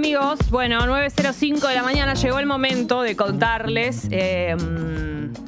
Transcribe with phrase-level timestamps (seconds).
[0.00, 0.38] amigos?
[0.50, 4.56] Bueno, 9.05 de la mañana llegó el momento de contarles eh,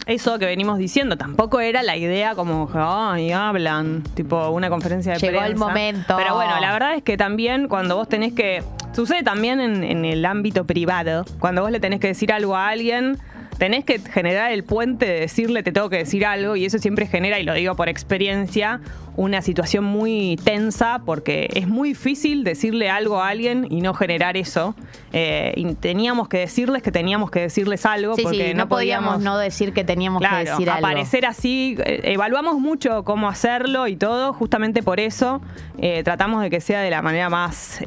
[0.05, 1.17] eso que venimos diciendo.
[1.17, 5.47] Tampoco era la idea como, ay, hablan, tipo una conferencia de Llegó prensa.
[5.47, 6.17] el momento.
[6.19, 8.63] Pero bueno, la verdad es que también cuando vos tenés que...
[8.93, 11.25] Sucede también en, en el ámbito privado.
[11.39, 13.19] Cuando vos le tenés que decir algo a alguien,
[13.63, 17.07] tenés que generar el puente de decirle te tengo que decir algo y eso siempre
[17.07, 18.81] genera, y lo digo por experiencia,
[19.15, 24.37] una situación muy tensa porque es muy difícil decirle algo a alguien y no generar
[24.37, 24.75] eso.
[25.13, 28.69] Eh, y teníamos que decirles que teníamos que decirles algo Sí, porque sí, no, no
[28.69, 30.85] podíamos no decir que teníamos que decir algo.
[30.85, 35.41] aparecer así, eh, evaluamos mucho cómo hacerlo y todo, justamente por eso
[35.79, 37.79] eh, tratamos de que sea de la manera más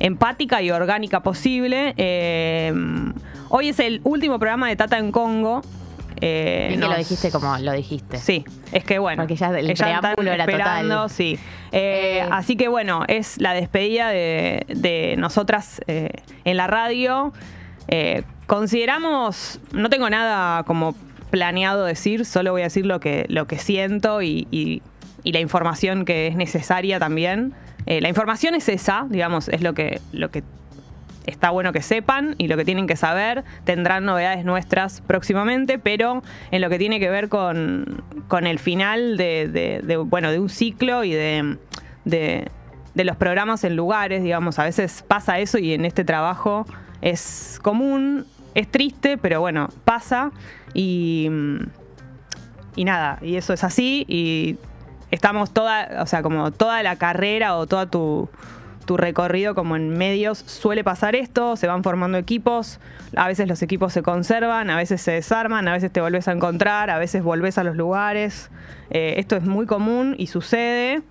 [0.00, 1.94] empática y orgánica posible.
[1.96, 2.72] Eh,
[3.48, 5.62] hoy es el último programa de Tata en Congo.
[6.20, 8.16] Eh, Bien que lo dijiste como lo dijiste.
[8.18, 9.22] Sí, es que bueno.
[9.22, 11.10] Porque ya el preámbulo era total.
[11.10, 11.38] Sí.
[11.72, 12.28] Eh, Eh.
[12.30, 16.08] Así que bueno, es la despedida de, de nosotras eh,
[16.44, 17.32] en la radio.
[17.88, 20.94] Eh, consideramos, no tengo nada como
[21.30, 24.82] planeado decir, solo voy a decir lo que, lo que siento y, y-
[25.22, 27.52] y la información que es necesaria también.
[27.86, 30.42] Eh, la información es esa, digamos, es lo que, lo que
[31.26, 33.44] está bueno que sepan y lo que tienen que saber.
[33.64, 39.16] Tendrán novedades nuestras próximamente, pero en lo que tiene que ver con, con el final
[39.16, 41.56] de, de- bueno, de un ciclo y de,
[42.04, 42.48] de-
[42.94, 46.64] de los programas en lugares, digamos, a veces pasa eso y en este trabajo
[47.02, 50.30] es común, es triste, pero bueno, pasa
[50.72, 51.28] y,
[52.74, 54.56] y nada, y eso es así y
[55.10, 58.28] estamos toda, o sea, como toda la carrera o toda tu,
[58.86, 62.78] tu recorrido como en medios suele pasar esto, se van formando equipos,
[63.16, 66.32] a veces los equipos se conservan, a veces se desarman, a veces te volvés a
[66.32, 68.50] encontrar, a veces volvés a los lugares.
[68.90, 71.02] Eh, esto es muy común y sucede.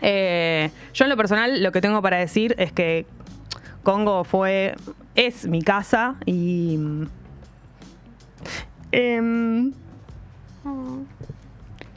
[0.00, 3.06] Eh, yo en lo personal lo que tengo para decir es que
[3.82, 4.74] Congo fue,
[5.14, 6.78] es mi casa y...
[8.92, 9.72] em,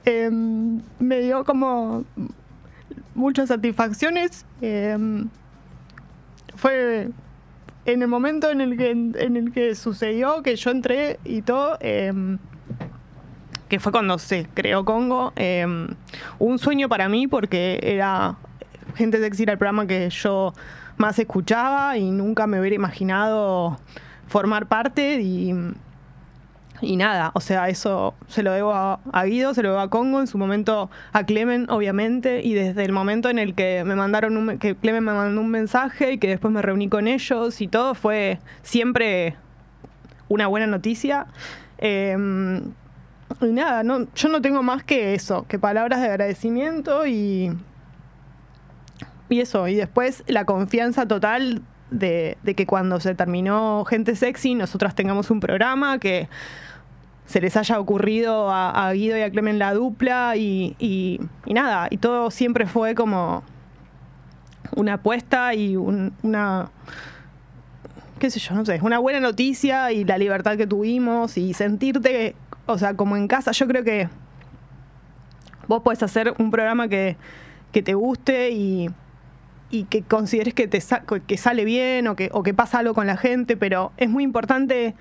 [0.05, 2.03] em, me dio como
[3.15, 4.45] muchas satisfacciones.
[4.61, 5.29] em,
[6.55, 7.09] fue
[7.85, 11.77] en el momento en el que, en el que sucedió, que yo entré y todo,
[11.79, 12.37] em,
[13.69, 15.33] que fue cuando se creó Congo,
[16.39, 18.37] un sueño para mí porque era
[18.95, 20.53] Gente Sexy era el programa que yo
[20.97, 23.79] más escuchaba y nunca me hubiera imaginado
[24.27, 25.53] formar parte y,
[26.81, 30.19] y nada, o sea, eso se lo debo a, Guido, se lo debo a Congo,
[30.19, 34.35] en su momento a Clemen, obviamente, y desde el momento en el que me mandaron
[34.35, 37.67] un, que Clemen me mandó un mensaje y que después me reuní con ellos y
[37.67, 39.35] todo, fue siempre
[40.27, 41.27] una buena noticia.
[41.77, 42.61] Em,
[43.41, 47.51] y nada, no, yo no tengo más que eso, que palabras de agradecimiento y,
[49.29, 54.95] y eso, y después la confianza total de que cuando se terminó Gente Sexy, nosotras
[54.95, 56.29] tengamos un programa que
[57.31, 61.87] se les haya ocurrido a, Guido y a Clemen la dupla y, y- y nada,
[61.89, 63.43] y todo siempre fue como
[64.75, 66.69] una apuesta y un- una,
[68.19, 72.35] qué sé yo, no sé, una buena noticia y la libertad que tuvimos y sentirte,
[72.67, 74.07] o sea, como en casa, yo creo que
[75.67, 77.15] vos podés hacer un programa que,
[77.71, 78.89] que te guste y,
[79.69, 82.93] y que consideres que, te sa- que sale bien o que, o que pasa algo
[82.93, 84.95] con la gente, pero es muy importante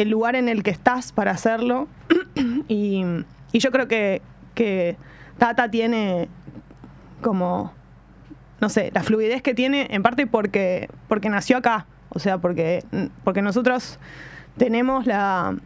[0.00, 1.88] el lugar en el que estás para hacerlo.
[2.68, 3.04] y,
[3.52, 4.22] yo creo que,
[4.54, 4.96] que
[5.38, 6.28] Tata tiene
[7.20, 7.72] como,
[8.60, 11.86] no sé, la fluidez que tiene, en parte porque, porque nació acá.
[12.10, 12.84] O sea, porque,
[13.24, 13.98] porque nosotros
[14.56, 15.56] tenemos la,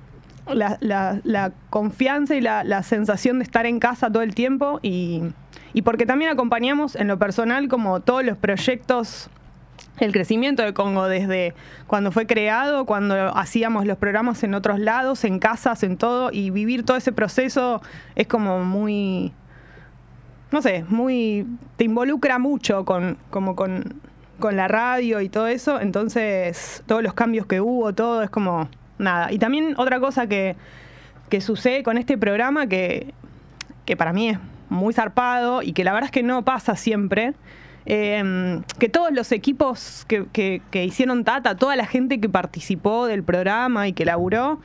[0.53, 4.79] la, la- la confianza y la, la sensación de estar en casa todo el tiempo
[4.83, 5.23] y,
[5.73, 9.31] y porque también acompañamos en lo personal como todos los proyectos,
[9.99, 11.55] el crecimiento de Congo desde
[11.87, 16.51] cuando fue creado, cuando hacíamos los programas en otros lados, en casas, en todo, y
[16.51, 17.81] vivir todo ese proceso
[18.17, 19.33] es como muy,
[20.51, 21.47] no sé, muy,
[21.77, 24.01] te involucra mucho con, como con,
[24.39, 28.69] con la radio y todo eso, entonces todos los cambios que hubo, todo es como
[28.99, 29.33] nada.
[29.33, 30.57] Y también otra cosa que,
[31.29, 33.15] que sucede con este programa que,
[33.85, 34.39] que para mí es
[34.69, 37.35] muy zarpado y que la verdad es que no pasa siempre.
[37.87, 43.07] Eh, que todos los equipos que, que- que hicieron Tata, toda la gente que participó
[43.07, 44.61] del programa y que laburó,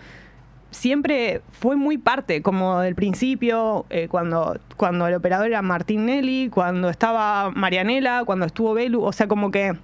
[0.72, 6.50] siempre fue muy parte, como del principio, eh, cuando, cuando el operador era Martín Nelly,
[6.50, 9.76] cuando estaba Marianela, cuando estuvo Belu, o sea, como que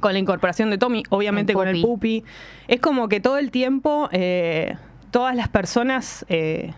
[0.00, 2.20] con la incorporación de Tommy, obviamente El con el Pupi.
[2.22, 2.24] Pupi,
[2.68, 4.76] es como que todo el tiempo eh,
[5.10, 6.72] todas las personas eh,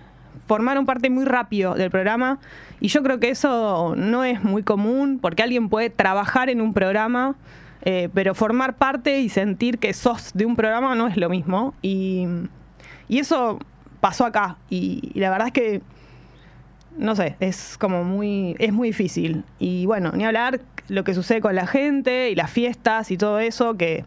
[0.47, 2.39] formaron parte muy rápido del programa
[2.81, 6.75] y yo creo que eso no es muy común porque alguien puede trabajar en un
[6.75, 7.37] programa
[7.83, 11.75] eh, pero formar parte y sentir que sos de un programa no es lo mismo.
[11.83, 12.27] Y,
[13.09, 13.59] y eso
[14.01, 14.57] pasó acá.
[14.69, 15.83] Y, y la verdad es que,
[16.97, 19.45] no sé, es como muy, es muy difícil.
[19.59, 23.39] Y bueno, ni hablar lo que sucede con la gente y las fiestas y todo
[23.39, 24.05] eso, que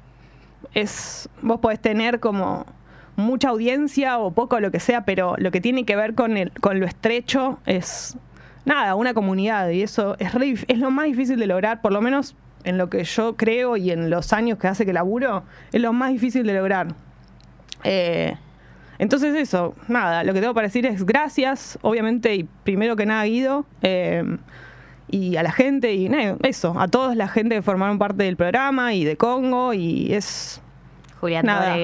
[0.73, 2.65] es, vos podés tener como
[3.15, 6.51] mucha audiencia o poco lo que sea, pero lo que tiene que ver con, el,
[6.59, 8.17] con lo estrecho es
[8.65, 11.91] nada, una comunidad y eso es, re dif- es lo más difícil de lograr, por
[11.91, 15.43] lo menos en lo que yo creo y en los años que hace que laburo,
[15.71, 16.87] es lo más difícil de lograr.
[17.83, 18.35] Eh,
[18.99, 23.23] entonces eso, nada, lo que tengo para decir es gracias, obviamente, y primero que nada
[23.23, 24.37] Guido, eh,
[25.09, 28.37] y a la gente, y nada, eso, a toda la gente que formaron parte del
[28.37, 30.61] programa y de Congo, y es
[31.19, 31.75] Julián Nada.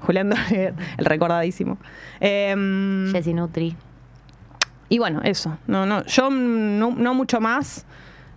[0.00, 1.78] Julián Doreguer, el recordadísimo.
[2.20, 3.76] Eh, Jessy Nutri.
[4.88, 5.58] y bueno, eso.
[5.66, 7.84] No, no, yo no, no mucho más.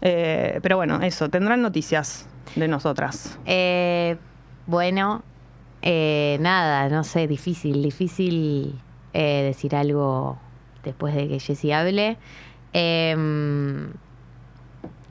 [0.01, 1.29] eh, pero bueno, eso.
[1.29, 3.39] Tendrán noticias de nosotras.
[3.45, 4.17] Eh,
[4.67, 5.23] bueno,
[5.81, 8.75] eh, nada, no sé, difícil, difícil
[9.13, 10.37] eh, decir algo
[10.83, 12.17] después de que Jessy hable.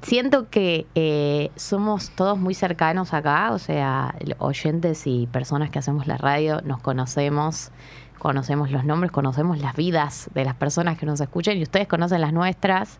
[0.03, 6.07] Siento que eh, somos todos muy cercanos acá, o sea, oyentes y personas que hacemos
[6.07, 7.71] la radio, nos conocemos,
[8.19, 12.21] conocemos los nombres, conocemos las vidas de las personas que nos escuchan y ustedes conocen
[12.23, 12.99] las nuestras.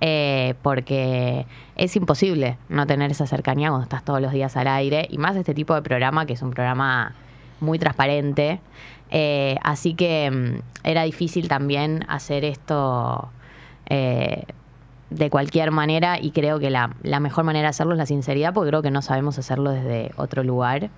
[0.00, 1.46] eh, porque
[1.76, 5.34] es imposible no tener esa cercanía cuando estás todos los días al aire y más
[5.36, 7.14] este tipo de programa que es un programa
[7.60, 8.60] muy transparente
[9.10, 13.30] Eh, así que mm, era difícil también hacer esto
[15.10, 18.52] de cualquier manera y creo que la, la mejor manera de hacerlo es la sinceridad
[18.52, 20.90] porque creo que no sabemos hacerlo desde otro lugar.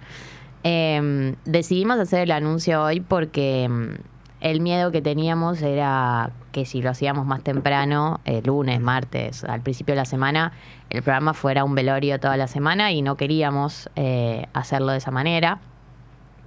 [0.63, 3.95] Eh, decidimos hacer el anuncio hoy porque mm,
[4.41, 9.61] el miedo que teníamos era que si lo hacíamos más temprano, el lunes, martes, al
[9.61, 10.53] principio de la semana,
[10.89, 15.11] el programa fuera un velorio toda la semana y no queríamos eh, hacerlo de esa
[15.11, 15.61] manera.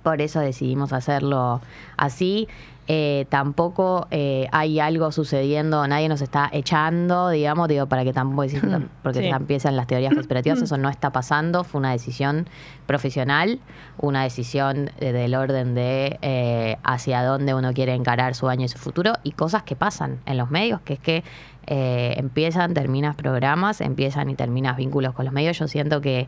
[0.02, 1.62] Por eso decidimos hacerlo
[1.96, 2.50] así.
[2.90, 8.44] Eh, tampoco eh, hay algo sucediendo, nadie nos está echando, digamos, digo, para que tampoco
[9.04, 9.30] porque Sí.
[9.30, 12.46] ya empiezan las teorías conspirativas, eso no está pasando, fue una decisión
[12.86, 13.60] profesional,
[14.00, 18.68] una decisión eh, del orden de eh, hacia dónde uno quiere encarar su año y
[18.68, 21.24] su futuro y cosas que pasan en los medios, que es que
[21.66, 25.58] empiezan, terminas programas, empiezan y terminas vínculos con los medios.
[25.58, 26.28] Yo siento que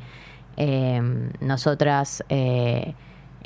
[1.41, 2.23] nosotras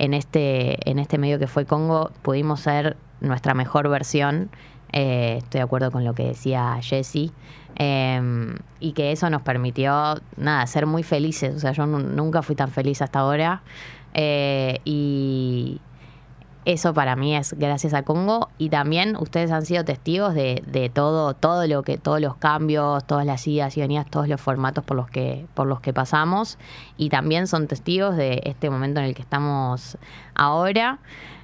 [0.04, 4.50] en este, en este medio que fue Congo pudimos ser nuestra mejor versión.
[4.92, 7.32] Eh, estoy de acuerdo con lo que decía Jesse.
[7.76, 11.56] Eh, y que eso nos permitió, nada, ser muy felices.
[11.56, 13.62] O sea, yo nu- nunca fui tan feliz hasta ahora.
[14.14, 15.80] Eh, y
[16.72, 18.50] eso para mí es gracias a Congo.
[18.58, 23.06] Y también ustedes han sido testigos de, de todo, todo lo que, todos los cambios,
[23.06, 26.58] todas las idas y venidas, todos los formatos por los que, por los que pasamos.
[26.98, 29.98] Y también son testigos de este momento en el que estamos
[30.36, 31.00] ahora.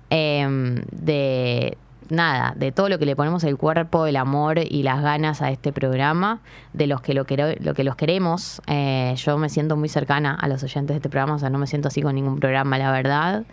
[0.09, 1.77] eh, de
[2.09, 5.49] nada, de todo lo que le ponemos el cuerpo, el amor y las ganas a
[5.49, 6.39] este programa,
[6.73, 8.61] de los que lo, quero- lo que los queremos.
[8.67, 11.57] Eh, yo me siento muy cercana a los oyentes de este programa, o sea, no
[11.57, 13.43] me siento así con ningún programa, la verdad.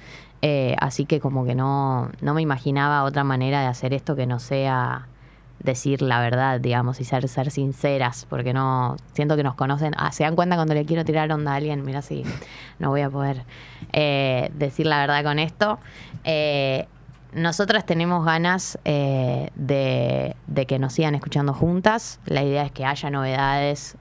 [0.44, 4.26] Eh, así que como que no, no me imaginaba otra manera de hacer esto que
[4.26, 5.06] no sea
[5.60, 9.94] decir la verdad, digamos, y ser, ser sinceras, porque no siento que nos conocen.
[9.96, 12.24] Ah, se dan cuenta cuando le quiero tirar onda a alguien, mira si
[12.80, 13.44] no voy a poder
[13.92, 15.78] eh, decir la verdad con esto.
[16.24, 16.88] Eh,
[17.32, 22.20] nosotras tenemos ganas de, de que nos sigan escuchando juntas.
[22.26, 23.96] La idea es que haya novedades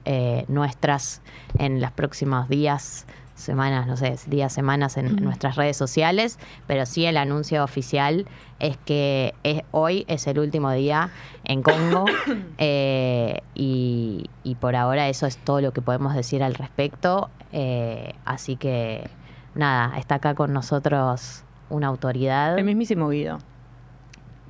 [0.48, 1.22] nuestras
[1.56, 3.06] en los próximos días,
[3.42, 8.26] semanas, no sé, días, semanas en, en nuestras redes sociales, pero sí el anuncio oficial
[8.58, 11.10] es que es- hoy es el último día
[11.44, 12.04] en Congo
[12.58, 17.30] eh, y, y por ahora eso es todo lo que podemos decir al respecto.
[17.52, 19.08] Eh, así que
[19.54, 23.38] nada, está acá con nosotros una autoridad El mismísimo Guido.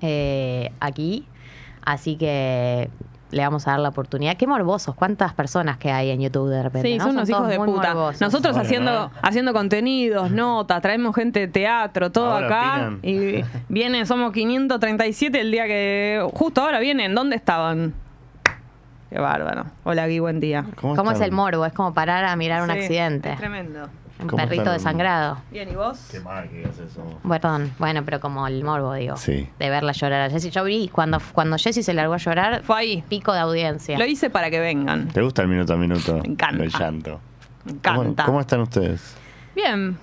[0.00, 1.26] eh, aquí,
[1.84, 2.90] así que
[3.32, 4.36] le vamos a dar la oportunidad.
[4.36, 6.88] Qué morbosos, cuántas personas que hay en YouTube de repente.
[6.88, 7.04] Sí, ¿no?
[7.04, 7.94] son unos hijos de puta.
[7.94, 8.20] morbosos.
[8.20, 9.10] Nosotros Bueno, haciendo, ¿no?
[9.22, 12.72] haciendo contenidos, notas, traemos gente de teatro, todo Ahora acá.
[12.74, 13.00] opinan.
[13.02, 16.24] Y vienen, somos 537 el día que.
[16.34, 17.14] Justo ahora vienen.
[17.14, 17.94] ¿Dónde estaban?
[19.10, 19.66] Qué bárbaro.
[19.84, 20.64] Hola, Gui, buen día.
[20.80, 21.66] ¿Cómo, es el morbo?
[21.66, 23.32] Es como parar a mirar un accidente.
[23.32, 23.88] Es tremendo.
[24.20, 25.38] Un ¿Cómo perrito desangrado.
[25.50, 25.98] Bien, ¿y vos?
[26.10, 27.02] Qué mal que digas eso.
[27.28, 29.16] Perdón, bueno, pero como el morbo, digo.
[29.16, 29.48] Sí.
[29.58, 30.50] De verla llorar a Jessie.
[30.50, 33.04] Yo vi cuando, cuando Jessie se largó a llorar, Fue ahí.
[33.08, 33.98] pico de audiencia.
[33.98, 35.08] Lo hice para que vengan.
[35.08, 36.14] ¿Te gusta el minuto a minuto?
[36.22, 36.62] Me encanta.
[36.62, 37.20] El llanto.
[37.64, 38.24] Me ¿Cómo, encanta.
[38.26, 39.16] cómo están ustedes?
[39.56, 39.98] Bien.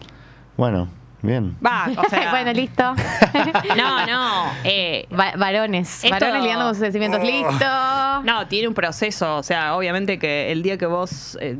[0.58, 0.90] Bueno,
[1.22, 1.56] bien.
[1.66, 2.32] Va, o sea.
[2.32, 2.84] bueno, listo.
[3.78, 4.46] No, no.
[4.66, 6.04] Eh, Va- varones.
[6.04, 6.86] Esto- Varones lidiando con sus Oh.
[6.86, 7.22] sentimientos.
[7.22, 8.24] Listo.
[8.24, 9.38] No, tiene un proceso.
[9.38, 11.56] O sea, obviamente que el día que vos eh,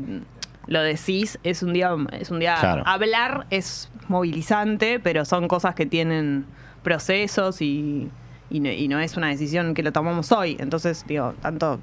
[0.70, 2.56] lo decís, es un día, es un día.
[2.58, 2.84] Claro.
[2.86, 6.46] Hablar es movilizante, pero son cosas que tienen
[6.84, 8.08] procesos y,
[8.50, 10.56] y, no, y no es una decisión que lo tomamos hoy.
[10.60, 11.80] Entonces, digo, tanto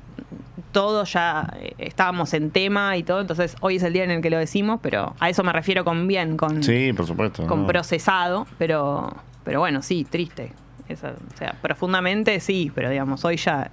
[0.71, 4.21] todo ya eh, estábamos en tema y todo, entonces hoy es el día en el
[4.21, 7.45] que lo decimos, pero a eso me refiero con bien, con, Sí, por supuesto.
[7.45, 7.67] con no.
[7.67, 9.13] procesado, pero,
[9.43, 10.53] pero bueno, sí, triste.
[10.87, 13.69] Eso, o sea, profundamente sí, pero digamos, hoy ya,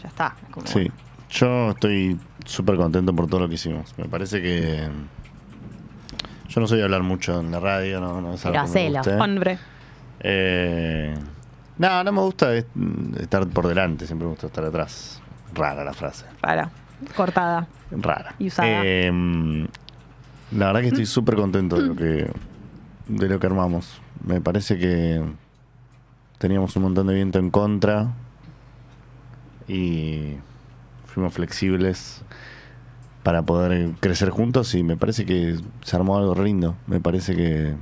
[0.00, 0.36] ya está.
[0.52, 0.88] como, Sí,
[1.28, 2.16] yo estoy
[2.48, 3.94] súper contento por todo lo que hicimos.
[3.98, 4.88] Me parece que.
[6.48, 8.80] Yo no soy de hablar mucho en la radio, no, no es algo Pero que
[8.80, 8.98] me hacelo.
[8.98, 9.14] guste.
[9.22, 9.58] Hombre,
[10.20, 11.14] Eh,
[11.76, 12.66] no, no me gusta es-
[13.20, 15.20] estar por delante, siempre me gusta estar atrás.
[15.54, 16.24] Rara la frase.
[16.40, 16.70] para,
[17.14, 17.66] cortada.
[17.90, 18.34] Rara.
[18.38, 18.80] Y usada.
[18.84, 19.66] Eh,
[20.52, 22.30] la verdad que estoy súper contento de lo que
[23.08, 24.00] de lo que armamos.
[24.26, 25.22] Me parece que
[26.38, 28.08] teníamos un montón de viento en contra
[29.66, 30.34] y
[31.06, 32.22] fuimos flexibles
[33.28, 36.76] para poder crecer juntos y me parece que se armó algo lindo.
[36.86, 37.74] Me parece que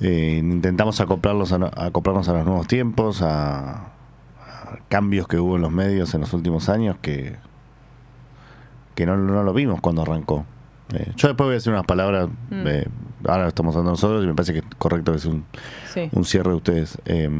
[0.00, 5.56] eh, intentamos acoplarlos a, no- acoplarnos a los nuevos tiempos, a, a cambios que hubo
[5.56, 7.36] en los medios en los últimos años que,
[8.94, 10.44] que no, no lo vimos cuando arrancó.
[10.92, 12.66] Eh, yo después voy a decir unas palabras, Mm.
[12.66, 12.86] eh,
[13.26, 15.46] ahora estamos hablando nosotros y me parece que es correcto que sea un,
[15.94, 16.10] Sí.
[16.12, 16.98] un cierre de ustedes.
[17.06, 17.30] Eh,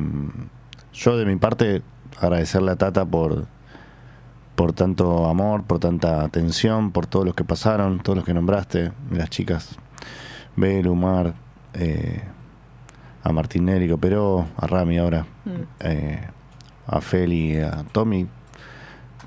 [0.94, 1.82] yo de mi parte
[2.18, 3.46] agradecerle a Tata por,
[4.54, 8.92] por tanto amor, por tanta atención, por todos los que pasaron, todos los que nombraste,
[9.11, 9.76] las chicas,
[10.56, 11.34] Bel, Umar,
[11.75, 12.23] eh,
[13.23, 15.50] a Martín Nérico Peró, a Rami ahora, Mm.
[15.80, 16.28] eh,
[16.87, 18.26] a Feli, a Tommy,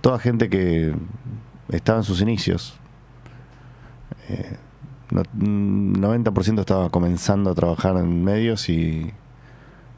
[0.01, 0.93] toda gente que
[1.69, 2.77] estaba en sus inicios.
[4.29, 4.55] Eh,
[5.12, 9.12] no- mm, 90% estaba comenzando a trabajar en medios y,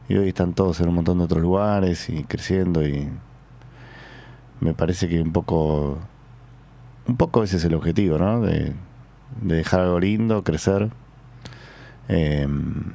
[0.08, 3.10] y hoy están todos en un montón de otros lugares y creciendo y
[4.62, 6.00] me parece que un poco
[7.08, 8.42] un poco ese es el objetivo, ¿no?
[8.42, 8.74] De,
[9.42, 10.90] de dejar algo lindo, crecer.
[12.08, 12.94] Em,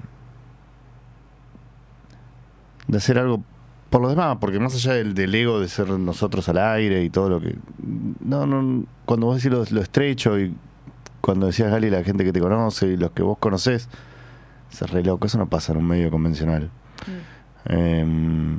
[2.86, 3.42] de hacer algo
[3.90, 7.10] por los demás, porque más allá del, del ego de ser nosotros al aire y
[7.10, 7.56] todo lo que...
[8.20, 10.54] No, no, cuando vos decís lo, lo estrecho y
[11.20, 13.88] cuando decías Gali, la gente que te conoce y los que vos conocés,
[14.68, 16.70] se re loco, eso no pasa en un medio convencional.
[17.66, 18.58] Em,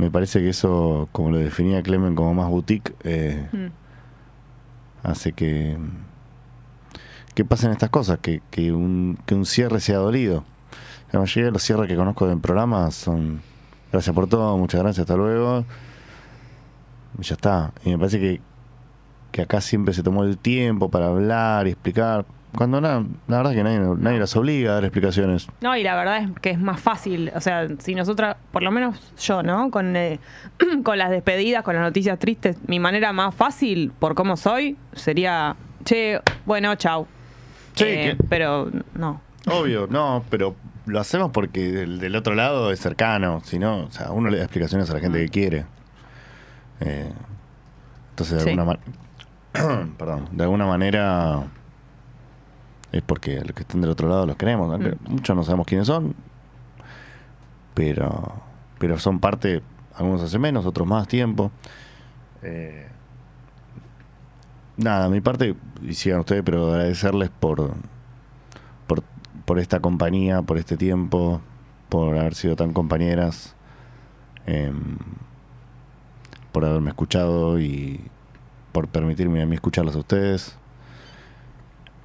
[0.00, 3.66] me parece que eso, como lo definía Clemen como más boutique, eh, Mm.
[5.02, 5.76] hace que
[7.34, 10.44] que pasen estas cosas, que, que, un, que un cierre sea dolido.
[11.12, 13.40] La mayoría de los cierres que conozco del programa son
[13.92, 15.64] gracias por todo, muchas gracias, hasta luego.
[17.18, 17.72] Y ya está.
[17.84, 18.40] Y me parece que,
[19.30, 22.26] que acá siempre se tomó el tiempo para hablar y explicar.
[22.56, 25.46] Cuando nada, la verdad es que nadie, nadie las obliga a dar explicaciones.
[25.60, 28.70] No, y la verdad es que es más fácil, o sea, si nosotras, por lo
[28.72, 29.70] menos yo, ¿no?
[29.70, 30.18] Con, eh,
[30.82, 35.54] con las despedidas, con las noticias tristes, mi manera más fácil, por cómo soy, sería,
[35.84, 37.06] che, bueno, chau.
[37.74, 39.20] Sí, Eh, que- pero no.
[39.46, 40.54] Obvio, no, pero
[40.86, 43.40] lo hacemos porque del, del otro lado es cercano.
[43.44, 45.66] Si no, o sea, uno le da explicaciones a la gente que quiere.
[46.80, 47.10] Eh,
[48.10, 48.50] entonces, de Sí.
[48.50, 49.86] alguna manera.
[49.98, 51.44] Perdón, de alguna manera.
[52.92, 54.78] Es porque los que están del otro lado los queremos.
[54.78, 55.12] Mm.
[55.12, 56.14] Muchos no sabemos quiénes son.
[57.74, 58.34] Pero.
[58.78, 59.62] Pero son parte.
[59.94, 61.50] Algunos hace menos, otros más tiempo.
[62.42, 62.88] Eh,
[64.76, 67.74] nada, mi parte, y sigan ustedes, pero agradecerles por,
[68.86, 69.02] por,
[69.44, 71.40] por esta compañía, por este tiempo,
[71.88, 73.54] por haber sido tan compañeras,
[74.46, 74.96] em,
[76.52, 78.00] por haberme escuchado y
[78.72, 80.58] por permitirme a mí escucharlos a ustedes,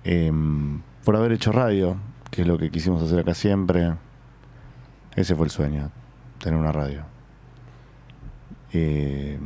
[0.05, 1.97] em, por haber hecho radio,
[2.31, 3.93] que es lo que quisimos hacer acá siempre.
[5.15, 5.91] Ese fue el sueño,
[6.39, 7.03] tener una radio.
[8.71, 9.39] Em,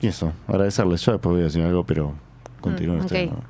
[0.00, 1.00] y eso, agradecerles.
[1.02, 2.14] Yo después voy a decir algo, pero
[2.60, 3.30] continúen Mm, ustedes.
[3.32, 3.38] ok.
[3.38, 3.44] ¿no?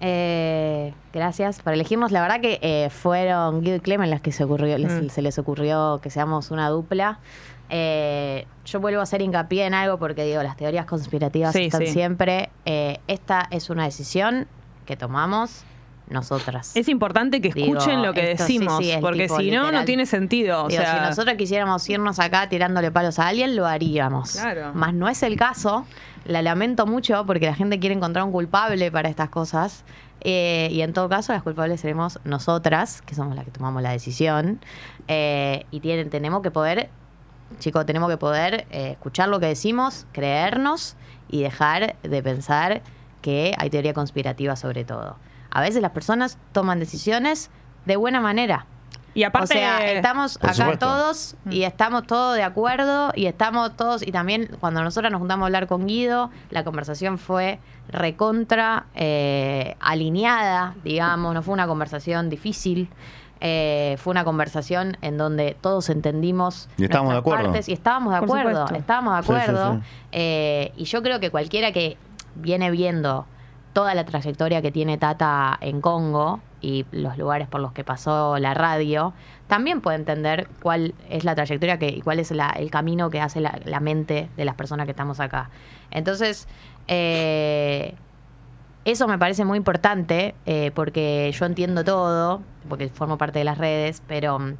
[0.00, 2.12] Eh, gracias por elegirnos.
[2.12, 5.08] La verdad que eh, fueron Guido y Clemen las que se, ocurrió, les- Mm.
[5.08, 7.18] se les ocurrió que seamos una dupla.
[7.70, 11.80] Eh, yo vuelvo a hacer hincapié en algo porque digo, las teorías conspirativas Sí, están
[11.82, 11.88] sí.
[11.88, 12.50] siempre.
[12.64, 14.46] Eh, esta es una decisión
[14.86, 15.64] que tomamos
[16.08, 16.74] nosotras.
[16.74, 19.84] Es importante que Digo, escuchen lo que esto decimos, sí, porque tipo si no, no
[19.84, 20.64] tiene sentido.
[20.64, 24.32] O sea, si nosotros quisiéramos irnos acá tirándole palos a alguien, lo haríamos.
[24.32, 24.72] Claro.
[24.74, 25.86] Más no es el caso.
[26.24, 29.84] La lamento mucho porque la gente quiere encontrar un culpable para estas cosas.
[30.20, 33.90] Eh, y en todo caso, las culpables seremos nosotras, que somos las que tomamos la
[33.92, 34.60] decisión.
[35.06, 36.90] Eh, y tienen, tenemos que poder,
[37.58, 40.96] chicos, tenemos que poder eh, escuchar lo que decimos, creernos
[41.28, 42.82] y dejar de pensar
[43.22, 45.16] que hay teoría conspirativa sobre todo.
[45.50, 47.50] A veces las personas toman decisiones
[47.84, 48.66] de buena manera.
[49.14, 50.86] Y aparte- O sea, estamos acá supuesto.
[50.86, 54.06] todos y estamos todos de acuerdo y estamos todos.
[54.06, 59.74] Y también cuando nosotros nos juntamos a hablar con Guido, la conversación fue recontra eh,
[59.80, 61.34] alineada, digamos.
[61.34, 62.90] No fue una conversación difícil.
[63.40, 67.44] Eh, fue una conversación en donde todos entendimos Y estábamos de acuerdo.
[67.44, 68.76] partes y estábamos de Por acuerdo, supuesto.
[68.80, 69.74] estábamos de Sí, sí, acuerdo.
[69.74, 69.80] sí.
[70.12, 71.96] Eh, y yo creo que cualquiera que
[72.34, 73.26] viene viendo
[73.72, 78.38] toda la trayectoria que tiene Tata en Congo y los lugares por los que pasó
[78.38, 79.12] la radio,
[79.46, 83.20] también puede entender cuál es la trayectoria que, y cuál es la- el camino que
[83.20, 85.50] hace la, la mente de las personas que estamos acá.
[85.92, 86.48] Entonces,
[86.88, 87.94] eh,
[88.90, 93.58] eso me parece muy importante eh, porque yo entiendo todo, porque formo parte de las
[93.58, 94.54] redes, pero mm,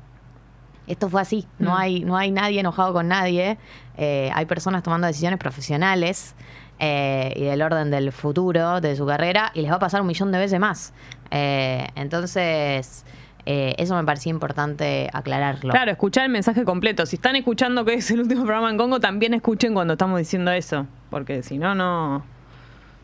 [0.87, 1.47] esto fue así.
[1.59, 1.77] No, Mm.
[1.77, 3.59] hay, no hay nadie enojado con nadie.
[3.97, 6.35] Eh, hay personas tomando decisiones profesionales
[6.79, 10.07] eh, y del orden del futuro de su carrera y les va a pasar un
[10.07, 10.93] millón de veces más.
[11.31, 13.05] Eh, entonces,
[13.45, 15.71] eso me parecía importante aclararlo.
[15.73, 17.07] Claro, escuchar el mensaje completo.
[17.07, 20.51] Si están escuchando que es el último programa en Congo, también escuchen cuando estamos diciendo
[20.53, 20.87] eso.
[21.09, 22.25] Porque si no, no,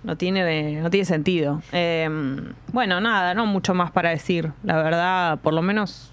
[0.04, 1.60] no, tiene, no tiene sentido.
[1.72, 2.08] Eh,
[2.72, 4.52] bueno, nada, no mucho más para decir.
[4.62, 6.12] La verdad, por lo menos,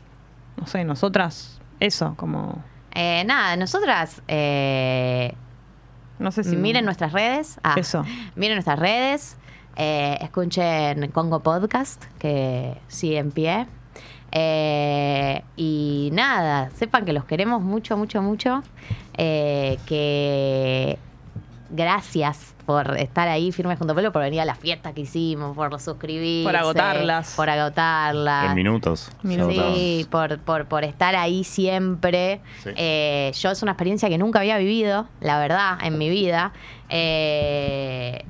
[0.58, 2.64] no sé, nosotras, eso, como...
[2.94, 4.22] Eh, nada, nosotras...
[4.28, 5.34] eh,
[6.20, 6.56] No sé si...
[6.56, 7.60] miren nuestras redes.
[7.64, 8.04] Ah, Eso.
[8.36, 9.38] Miren nuestras redes.
[9.78, 13.68] eh, escuchen Congo Podcast, que sigue en pie.
[15.56, 18.62] Y nada, sepan que los queremos mucho, mucho, mucho.
[19.16, 20.98] que
[21.70, 25.56] gracias por estar ahí firmes junto a Pelo, por venir a la fiesta que hicimos,
[25.56, 26.48] por suscribirse.
[26.48, 27.34] Por agotarlas.
[27.36, 28.46] Por agotarlas.
[28.46, 29.12] En minutos.
[29.24, 32.40] Sí, por, por, por estar ahí siempre.
[32.64, 32.70] Sí.
[32.78, 36.54] Eh, yo es una experiencia que nunca había vivido, la verdad, en mi vida.
[36.88, 38.24] Eh,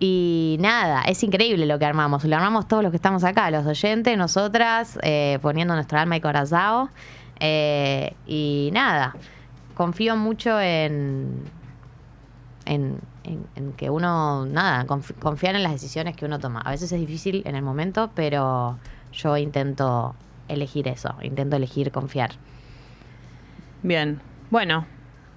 [0.00, 2.24] y nada, es increíble lo que armamos.
[2.24, 6.20] Lo armamos todos los que estamos acá, los oyentes, nosotras, eh, poniendo nuestra alma y
[6.20, 6.90] corazón.
[7.38, 9.14] Eh, y nada,
[9.74, 11.44] confío mucho en,
[12.70, 16.60] en, en- en que uno, nada, conf- confiar en las decisiones que uno toma.
[16.60, 18.78] A veces es difícil en el momento, pero
[19.12, 20.14] yo intento
[20.48, 22.30] elegir eso, intento elegir confiar.
[23.82, 24.20] Bien.
[24.50, 24.86] Bueno,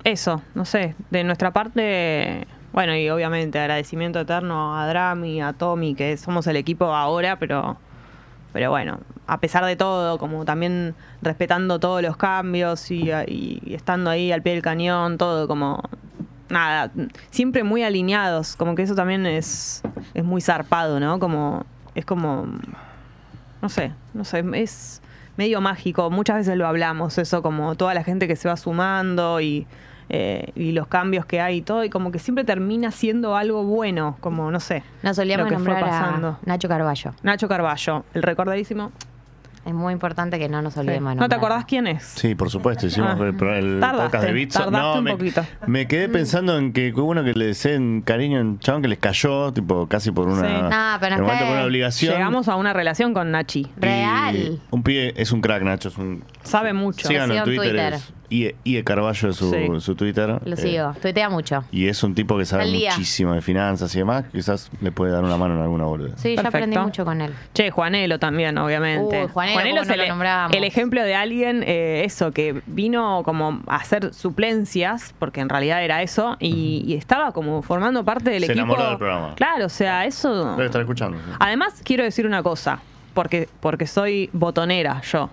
[0.04, 0.96] eso, no sé.
[1.12, 6.56] De nuestra parte, bueno, y obviamente agradecimiento eterno a Drami, a Tommy, que somos el
[6.58, 7.78] equipo ahora, pero,
[8.52, 13.74] pero bueno, a pesar de todo, como también respetando todos los cambios y, y- y
[13.76, 15.82] estando ahí al pie del cañón, todo como
[16.50, 16.92] nada,
[17.30, 19.82] siempre muy alineados, como que eso también es,
[20.14, 21.20] es muy zarpado, ¿no?
[21.20, 22.48] Como, es como,
[23.62, 25.02] no sé, no sé, es
[25.38, 26.10] medio mágico.
[26.10, 29.68] Muchas veces lo hablamos, eso como toda la gente que se va sumando y,
[30.10, 33.64] eh, y los cambios que hay y todo, y como que siempre termina siendo algo
[33.64, 34.84] bueno, como no sé.
[35.02, 36.28] Nos solíamos lo que fue pasando.
[36.28, 37.12] a Nacho Carballo.
[37.24, 38.92] Nacho Carballo, el recordadísimo.
[39.66, 40.82] Es muy importante que no nos Sí.
[40.82, 41.16] olvidemos.
[41.16, 42.04] de ¿No te acordás quién es?
[42.04, 43.24] Sí, por supuesto, hicimos Ah.
[43.24, 44.60] el, el Tardaste, podcast de Bitso.
[44.60, 45.46] tardaste un me, poquito.
[45.68, 48.90] me quedé pensando en que hubo uno que le deseen cariño a un chabón que
[48.90, 50.54] les cayó, tipo, casi por una, Sí.
[50.54, 52.14] No, pero cae- por una obligación.
[52.14, 53.60] Llegamos a una relación con Nachi.
[53.62, 54.60] Y Real.
[54.70, 56.24] Un pibe, es un crack, Nacho, es un...
[56.44, 57.08] Sabe mucho.
[57.08, 57.94] Síganlo en Twitter, Twitter.
[57.94, 59.68] es IE, IE Carballo es su, Sí.
[59.80, 60.40] su Twitter.
[60.44, 61.64] Lo eh, sigo, tuitea mucho.
[61.72, 64.26] y es un tipo que sabe muchísimo de finanzas y demás.
[64.32, 66.18] Quizás le puede dar una mano en alguna boluda.
[66.18, 66.48] Sí, yo Perfecto.
[66.58, 67.34] aprendí mucho con él.
[67.54, 69.24] Che, Juanelo también, obviamente.
[69.24, 70.56] Uy, Juanelo, ¿cómo es no el, lo nombramos?
[70.58, 75.84] el ejemplo de alguien, eh, eso, que vino como a hacer suplencias, porque en realidad
[75.84, 78.66] era eso, y, y estaba como formando parte del Se equipo.
[78.66, 79.36] enamoró del programa.
[79.36, 80.52] Claro, o sea, eso.
[80.56, 81.18] Debe estar escuchando.
[81.18, 81.32] sí.
[81.40, 82.80] Además, quiero decir una cosa,
[83.14, 85.30] porque, porque soy botonera yo.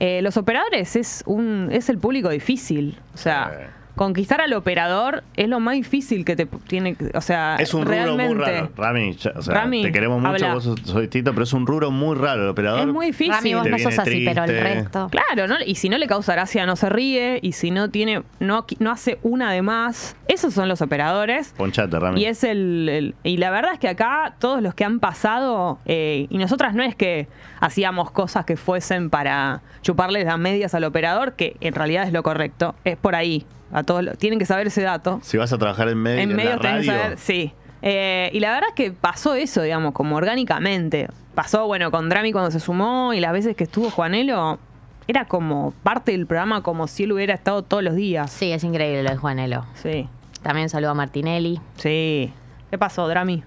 [0.00, 2.98] Eh, los operadores es un es el público difícil.
[3.14, 3.70] O sea.
[3.94, 6.94] Conquistar al operador es lo más difícil que te tiene.
[6.96, 8.34] que- O sea, Es un rubro realmente.
[8.34, 8.70] muy raro.
[8.76, 10.54] Rami, ya- o sea, Rami, te queremos mucho, habla.
[10.54, 12.42] vos sos, distinto, pero es un rubro muy raro.
[12.42, 12.80] El operador.
[12.80, 13.32] Es muy difícil.
[13.34, 15.08] Rami, vos no sos así, pero el resto.
[15.10, 15.56] Claro, ¿no?
[15.64, 17.38] Y si no le causa gracia, no se ríe.
[17.42, 20.16] Y si no tiene, no, no hace una de más.
[20.28, 21.54] Esos son los operadores.
[21.56, 22.20] Ponchate, Rami.
[22.20, 25.78] Y es el, el- y la verdad es que acá todos los que han pasado
[25.86, 27.28] eh, y nosotras no es que
[27.60, 32.22] hacíamos cosas que fuesen para chuparles las medias al operador, que en realidad es lo
[32.22, 32.74] correcto.
[32.84, 33.46] Es por ahí.
[33.72, 35.20] A todos tienen que saber ese dato.
[35.22, 37.52] Si vas a trabajar en medio, en en, medio la tenés que saber, sí.
[37.82, 41.08] Eh, y la verdad es que pasó eso, digamos, como orgánicamente.
[41.34, 44.58] Pasó, bueno, con Drami cuando se sumó y las veces que estuvo Juanelo,
[45.06, 48.30] era como parte del programa como si él hubiera estado todos los días.
[48.30, 49.66] Sí, es increíble lo de Juanelo.
[49.82, 50.08] Sí,
[50.42, 51.60] También saludo a Martinelli.
[51.76, 52.32] sí.
[52.70, 53.44] ¿Qué pasó, Drami?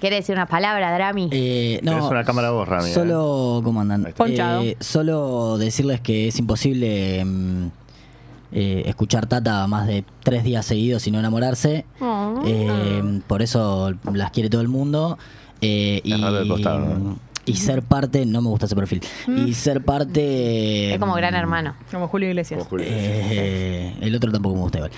[0.00, 1.28] ¿Quiere decir una palabra, Drami?
[1.30, 2.94] Eh, no, Tenés una cámara vos, Rami, ¿eh?
[2.94, 3.62] Solo.
[4.16, 4.62] Ponchado.
[4.62, 7.66] Eh, solo decirles que es imposible mm,
[8.52, 11.84] eh, escuchar Tata más de tres días seguidos y no enamorarse.
[12.00, 12.42] Oh.
[12.44, 15.18] Eh, por eso las quiere todo el mundo.
[15.60, 16.02] Eh,
[17.44, 20.94] y ser parte, no me gusta ese perfil, y ser parte...
[20.94, 21.74] Es como gran mm, hermano.
[21.90, 22.58] Como Julio Iglesias.
[22.58, 22.86] Como Julio.
[22.88, 24.92] eh, el otro tampoco me gusta igual.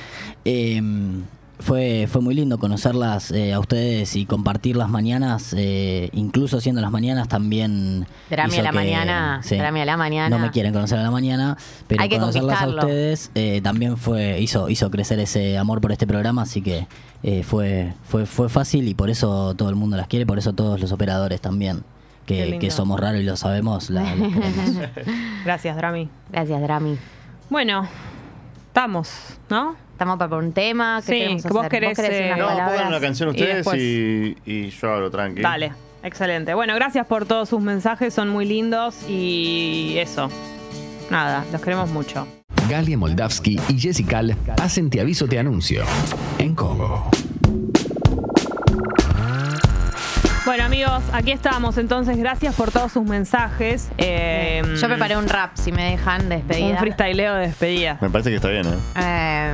[1.60, 6.80] Fue, fue muy lindo conocerlas eh, a ustedes y compartir las mañanas, eh, incluso siendo
[6.80, 8.06] las mañanas también.
[8.28, 10.36] Drami a la que- mañana, Drami a la mañana.
[10.36, 13.96] No me quieren conocer a la mañana, pero Hay que conocerlas a ustedes eh, también
[13.96, 16.88] fue hizo hizo crecer ese amor por este programa, así que
[17.22, 20.52] eh, fue, fue, fue fácil y por eso todo el mundo las quiere, por eso
[20.54, 21.84] todos los operadores también,
[22.26, 24.34] que, somos raros y lo sabemos, la, queremos.
[25.44, 26.08] Gracias, Drami.
[26.32, 26.98] Gracias, Drami.
[27.48, 27.86] Bueno,
[28.66, 29.08] estamos,
[29.48, 29.76] ¿no?
[29.94, 31.00] Estamos para por un tema.
[31.06, 32.70] ¿Qué Sí, queremos que vos querés, decir eh, unas No, palabras?
[32.72, 35.40] pongan una canción ustedes y, y yo hablo tranqui.
[35.40, 36.52] Dale, excelente.
[36.54, 40.28] Bueno, gracias por todos sus mensajes, son muy lindos y eso.
[41.10, 42.26] Nada, los queremos mucho.
[42.68, 45.84] Galia Moldavsky y Jessical hacen Te Aviso Te Anuncio
[46.38, 47.08] en Congo.
[50.46, 51.78] Bueno, amigos, aquí estamos.
[51.78, 53.88] Entonces, gracias por todos sus mensajes.
[53.96, 56.66] Eh, Yo preparé un rap, si me dejan, de despedida.
[56.66, 57.96] un freestyleo de despedida.
[58.02, 58.74] Me parece que está bien, ¿eh?
[58.96, 59.52] Eh,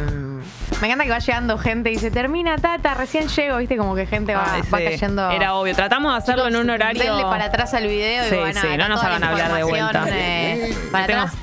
[0.81, 4.07] me encanta que va llegando gente y dice, termina, Tata, recién llego, viste, como que
[4.07, 5.31] gente va, Ay, va sí, cayendo.
[5.31, 5.75] Era obvio.
[5.75, 7.03] Tratamos de hacerlo en un horario.
[7.03, 9.63] denle para atrás al video Sí, y bueno, sí, acá no nos hagan hablar de
[9.65, 10.05] vuelta.
[10.09, 11.39] eh, para tengo, atrás.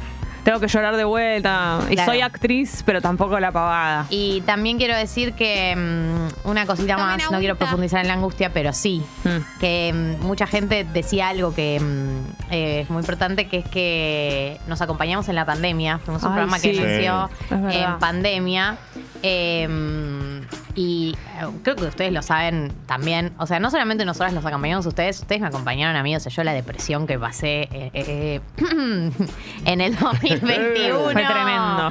[0.48, 1.80] Tengo que llorar de vuelta.
[1.90, 2.10] Y Claro.
[2.14, 4.06] soy actriz, pero tampoco la pavada.
[4.10, 8.14] Y también quiero decir que mm, una cosita Tomen más, no quiero profundizar en la
[8.14, 9.60] angustia, pero sí, Mm.
[9.60, 14.58] que mm, mucha gente decía algo que mm, eh, es muy importante, que es que
[14.68, 15.98] nos acompañamos en la pandemia.
[16.00, 16.72] Fuimos un Ay, programa sí.
[16.72, 17.94] que nació Sí, es verdad.
[17.94, 18.78] en pandemia.
[19.24, 20.37] eh,
[20.78, 23.34] y eh, creo que ustedes lo saben también.
[23.40, 26.16] O sea, no solamente nosotras los acompañamos a ustedes, ustedes me acompañaron a mí.
[26.16, 28.42] O sea, yo la depresión que pasé eh, eh,
[29.66, 31.00] en el 2021.
[31.00, 31.90] Fue tremendo.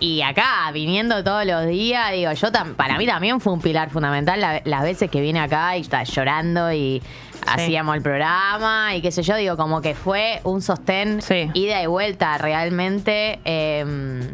[0.00, 3.90] Y acá, viniendo todos los días, digo, yo tam- para mí también fue un pilar
[3.90, 7.02] fundamental la- las veces que vine acá y estaba llorando y
[7.46, 11.50] hacíamos el programa y qué sé yo, digo, como que fue un sostén Sí.
[11.54, 13.40] ida y vuelta realmente.
[13.44, 14.28] eh,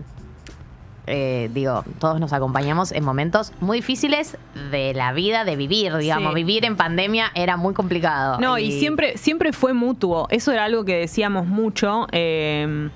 [1.07, 4.37] eh, digo, todos nos acompañamos en momentos muy difíciles
[4.71, 6.33] de la vida, de vivir, digamos.
[6.33, 6.37] Sí.
[6.37, 8.39] Vivir en pandemia era muy complicado.
[8.41, 10.27] No, y siempre, siempre fue mutuo.
[10.31, 12.07] Eso era algo que decíamos mucho.
[12.13, 12.89] eh,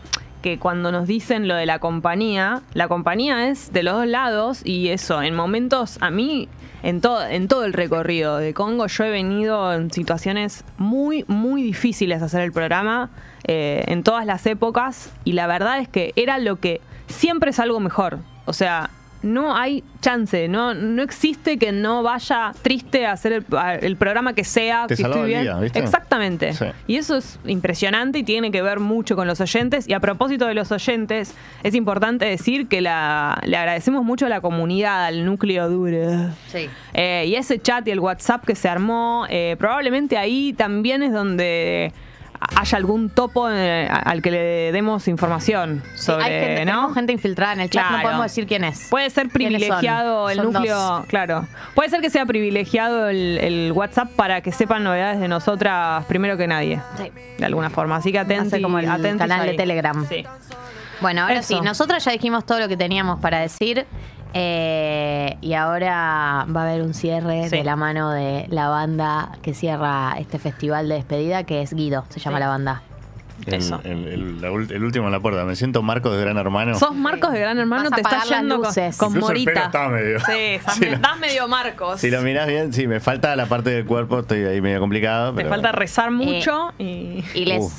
[0.42, 4.61] que cuando nos dicen lo de la compañía, la compañía es de los dos lados
[4.64, 6.49] y eso, en momentos, a mí,
[6.83, 11.62] en todo, en todo el recorrido de Congo, yo he venido en situaciones muy, muy
[11.62, 13.11] difíciles a hacer el programa,
[13.44, 17.59] eh, en todas las épocas, y la verdad es que era lo que siempre es
[17.59, 18.18] algo mejor.
[18.47, 18.90] O sea,
[19.21, 23.97] no hay chance, no, no existe que no vaya triste a hacer el, a- el
[23.97, 25.42] programa que sea, Te si estoy bien.
[25.42, 25.81] día, ¿viste?
[25.81, 26.53] Exactamente.
[26.53, 26.66] Sí.
[26.87, 29.88] Y eso es impresionante y tiene que ver mucho con los oyentes.
[29.88, 34.29] Y a propósito de los oyentes, es importante decir que la, le agradecemos mucho a
[34.29, 36.31] la comunidad, al núcleo duro.
[36.53, 36.68] Sí.
[36.94, 41.12] Eh, y ese chat y el WhatsApp que se armó, eh, probablemente ahí también es
[41.12, 41.92] donde
[42.40, 46.70] haya algún topo eh, al que le demos información sobre, hay gente, ¿no?
[46.72, 48.87] tenemos gente infiltrada en el chat, no podemos decir quién es.
[48.90, 51.07] Puede ser privilegiado el Son núcleo, dos.
[51.07, 51.46] claro.
[51.74, 56.37] Puede ser que sea privilegiado el, el WhatsApp para que sepan novedades de nosotras primero
[56.37, 57.11] que nadie, Sí.
[57.38, 57.96] de alguna forma.
[57.96, 58.59] Así que atentos.
[58.61, 60.07] Como el canal de Telegram.
[60.09, 60.24] Sí.
[61.01, 61.57] Bueno, ahora Eso.
[61.57, 63.87] sí, nosotras ya dijimos todo lo que teníamos para decir.
[64.34, 67.56] Eh, y ahora va a haber un cierre Sí.
[67.56, 72.04] de la mano de la banda que cierra este festival de despedida, que es Guido,
[72.08, 72.40] se llama Sí.
[72.40, 72.82] la banda.
[73.46, 73.80] El, Eso.
[73.84, 75.44] el- el- la ul- el último en la puerta.
[75.44, 76.76] Me siento Marcos de Gran Hermano.
[76.76, 78.96] Sos Marcos de Gran Hermano, te estás yendo con, luces.
[78.96, 79.66] con Incluso el pelo Morita.
[79.66, 82.00] está medio- Sí, estás, Sí, lo- estás medio Marcos.
[82.00, 85.30] Si lo mirás bien, sí, me falta la parte del cuerpo, estoy ahí medio complicado.
[85.30, 87.24] Te pero- falta rezar mucho y...
[87.34, 87.62] Y les...
[87.62, 87.72] Uf,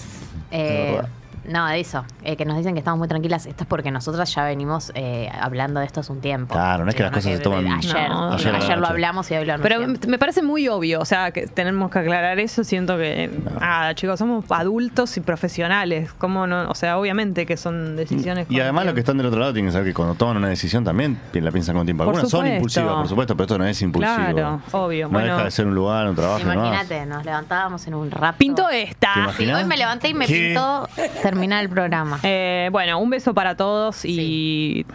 [0.52, 1.02] eh,
[1.50, 3.46] no, de eso, eh, que nos dicen que estamos muy tranquilas.
[3.46, 6.54] Esto es porque nosotras ya venimos eh, hablando de esto hace un tiempo.
[6.54, 9.46] Claro, no es que las cosas se toman- Ayer, No, ayer, lo hablamos y hoy
[9.46, 10.08] lo Pero anunciamos.
[10.08, 12.64] me parece muy obvio, o sea, que tenemos que aclarar eso.
[12.64, 16.12] Siento que, nada, chicos, somos adultos y profesionales.
[16.18, 16.70] ¿Cómo no?
[16.70, 18.46] O sea, obviamente que son decisiones.
[18.50, 20.38] Y con además los que están del otro lado tienen que saber que cuando toman
[20.38, 22.04] una decisión también la piensan con tiempo.
[22.04, 24.16] Algunas son impulsivas, por supuesto, pero esto no es impulsivo.
[24.16, 25.08] Claro, obvio.
[25.08, 26.42] No bueno, deja de ser un lugar, un trabajo.
[26.42, 28.38] Imagínate, nos levantábamos en un rato.
[28.38, 29.14] pinto esta.
[29.38, 30.54] ¿Te Sí, hoy me levanté y me ¿Qué?
[30.54, 30.88] pintó
[31.22, 32.20] terminar el programa.
[32.24, 34.86] Eh, bueno, un beso para todos y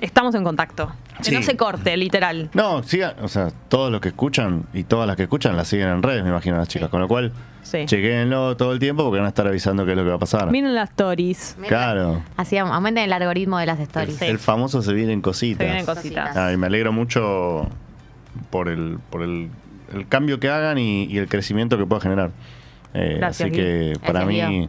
[0.00, 0.92] estamos en contacto.
[1.18, 1.34] Que Sí.
[1.34, 2.50] no se corte, literal.
[2.54, 5.88] No, sigan, o sea, todos los que escuchan y todas las que escuchan las siguen
[5.88, 6.88] en redes, me imagino, las chicas.
[6.88, 7.84] Con lo cual, Sí.
[7.86, 10.18] chequéenlo todo el tiempo porque van a estar avisando qué es lo que va a
[10.18, 10.50] pasar.
[10.50, 11.56] Miren las stories.
[11.68, 12.22] Claro.
[12.36, 14.20] Así aumenten el algoritmo de las stories.
[14.22, 15.58] El famoso se vienen cositas.
[15.58, 16.28] Se vienen cositas.
[16.28, 16.36] Cositas.
[16.36, 17.68] Ah, y me alegro mucho
[18.50, 19.50] por el, por el,
[19.94, 22.30] el cambio que hagan y, y el crecimiento que pueda generar.
[22.94, 24.68] Eh, Gracias, así que para Gracias, mí.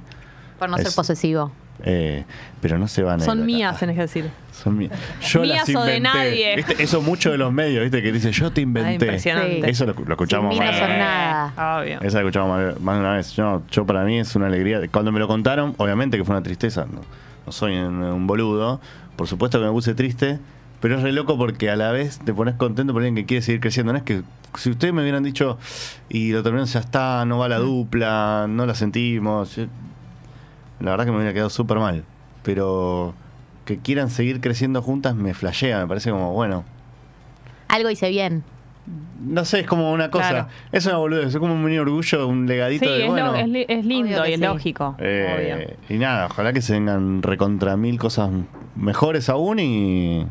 [0.60, 1.52] Por no ser es- posesivo.
[1.86, 2.24] Eh,
[2.62, 4.30] pero no se van a ir Son mías, tenés que decir.
[4.52, 4.92] Son mías.
[5.22, 6.00] Yo Mías las o de inventé.
[6.20, 6.56] nadie.
[6.56, 6.84] ¿Viste?
[6.84, 8.02] Eso mucho de los medios, ¿viste?
[8.04, 8.94] Que dice, yo te inventé.
[8.94, 9.70] impresionante.
[9.70, 10.80] Eso lo, lo escuchamos Sin mí no más.
[10.80, 11.80] son nada.
[11.82, 12.00] Obvio.
[12.02, 13.32] Esa la escuchamos más, más de una vez.
[13.34, 14.82] Yo, yo para mí es una alegría.
[14.92, 16.86] Cuando me lo contaron, obviamente que fue una tristeza.
[16.86, 17.02] No,
[17.46, 18.80] no soy un, un boludo.
[19.16, 20.40] Por supuesto que me puse triste.
[20.80, 23.42] Pero es re loco porque a la vez te pones contento por alguien que quiere
[23.42, 23.94] seguir creciendo.
[23.94, 24.22] No es que
[24.58, 25.58] si ustedes me hubieran dicho
[26.10, 29.56] y lo terminan, ya está, no va la dupla, no la sentimos.
[29.56, 29.66] yo-
[30.84, 32.04] la verdad que me hubiera quedado súper mal.
[32.44, 33.14] Pero
[33.66, 35.80] que quieran seguir creciendo juntas me flashea.
[35.80, 36.64] Me parece como, bueno,
[37.70, 38.44] Algo hice bien.
[39.26, 40.30] no sé, es como una cosa.
[40.30, 40.48] Claro.
[40.74, 43.28] Es una boludez, es como un mini orgullo, un legadito Sí, de es, bueno.
[43.32, 44.46] lo- es li- es lindo y es sí.
[44.46, 44.96] lógico.
[45.00, 48.30] Eh, y nada, ojalá que se vengan recontra mil cosas
[48.76, 50.28] mejores aún y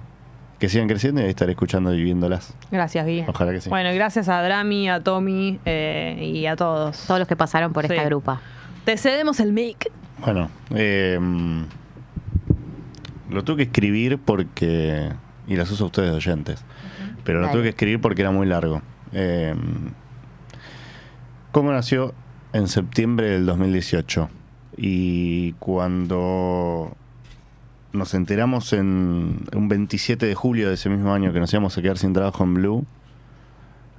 [0.59, 2.55] que sigan creciendo y ahí estaré escuchando y viéndolas.
[2.71, 3.25] Gracias, Gui.
[3.27, 3.71] Ojalá que sí.
[3.71, 7.07] Bueno, y gracias a Drami, a Tommy eh, y a todos.
[7.07, 7.93] Todos los que pasaron por Sí.
[7.95, 8.41] esta grupa.
[8.85, 9.91] Te cedemos el mic.
[10.21, 11.19] Bueno, eh,
[13.31, 15.11] lo tuve que escribir porque.
[15.49, 16.65] Y las uso a ustedes de oyentes.
[17.25, 17.55] Pero lo Dale.
[17.55, 18.83] tuve que escribir porque era muy largo.
[19.13, 19.55] Eh,
[21.51, 22.15] Congo nació
[22.53, 24.29] en septiembre del 2018.
[24.77, 26.97] Y cuando
[27.93, 31.83] nos enteramos en un 27 de julio de ese mismo año que nos íbamos a
[31.83, 32.87] quedar sin trabajo en Blue,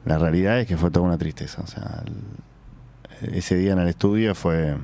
[0.05, 1.61] la realidad es que fue toda una tristeza.
[1.61, 4.75] O sea, el- ese día en el estudio fue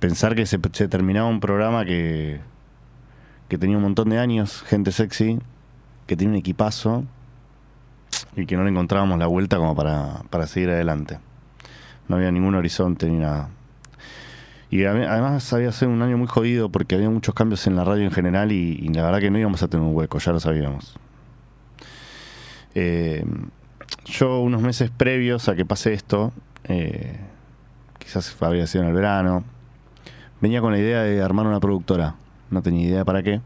[0.00, 2.40] pensar que se, terminaba un programa que,
[3.48, 5.38] que tenía un montón de años, gente sexy,
[6.06, 7.04] que tenía un equipazo
[8.34, 11.18] y que no le encontrábamos la vuelta como para, para seguir adelante.
[12.08, 13.50] No había ningún horizonte ni nada.
[14.70, 18.04] Y además había sido un año muy jodido porque había muchos cambios en la radio
[18.04, 20.96] en general y, la verdad que no íbamos a tener un hueco, ya lo sabíamos.
[22.74, 23.24] Eh,
[24.04, 26.32] yo unos meses previos a que pase esto,
[26.64, 27.18] eh,
[27.98, 29.44] quizás habría sido en el verano,
[30.40, 32.14] venía con la idea de armar una productora.
[32.50, 33.40] No tenía idea para qué,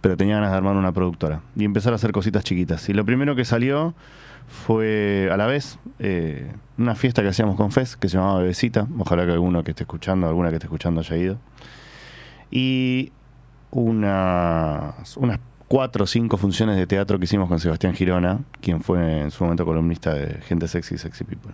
[0.00, 2.88] pero tenía ganas de armar una productora y empezar a hacer cositas chiquitas.
[2.88, 3.94] Y lo primero que salió
[4.46, 8.86] fue a la vez eh, una fiesta que hacíamos con Fez que se llamaba Bebecita.
[8.98, 11.38] Ojalá que alguno que esté escuchando, alguna que esté escuchando haya ido.
[12.50, 13.12] Y
[13.70, 19.20] unas, unas cuatro o cinco funciones de teatro que hicimos con Sebastián Girona, quien fue
[19.22, 21.52] en su momento columnista de Gente Sexy y Sexy People.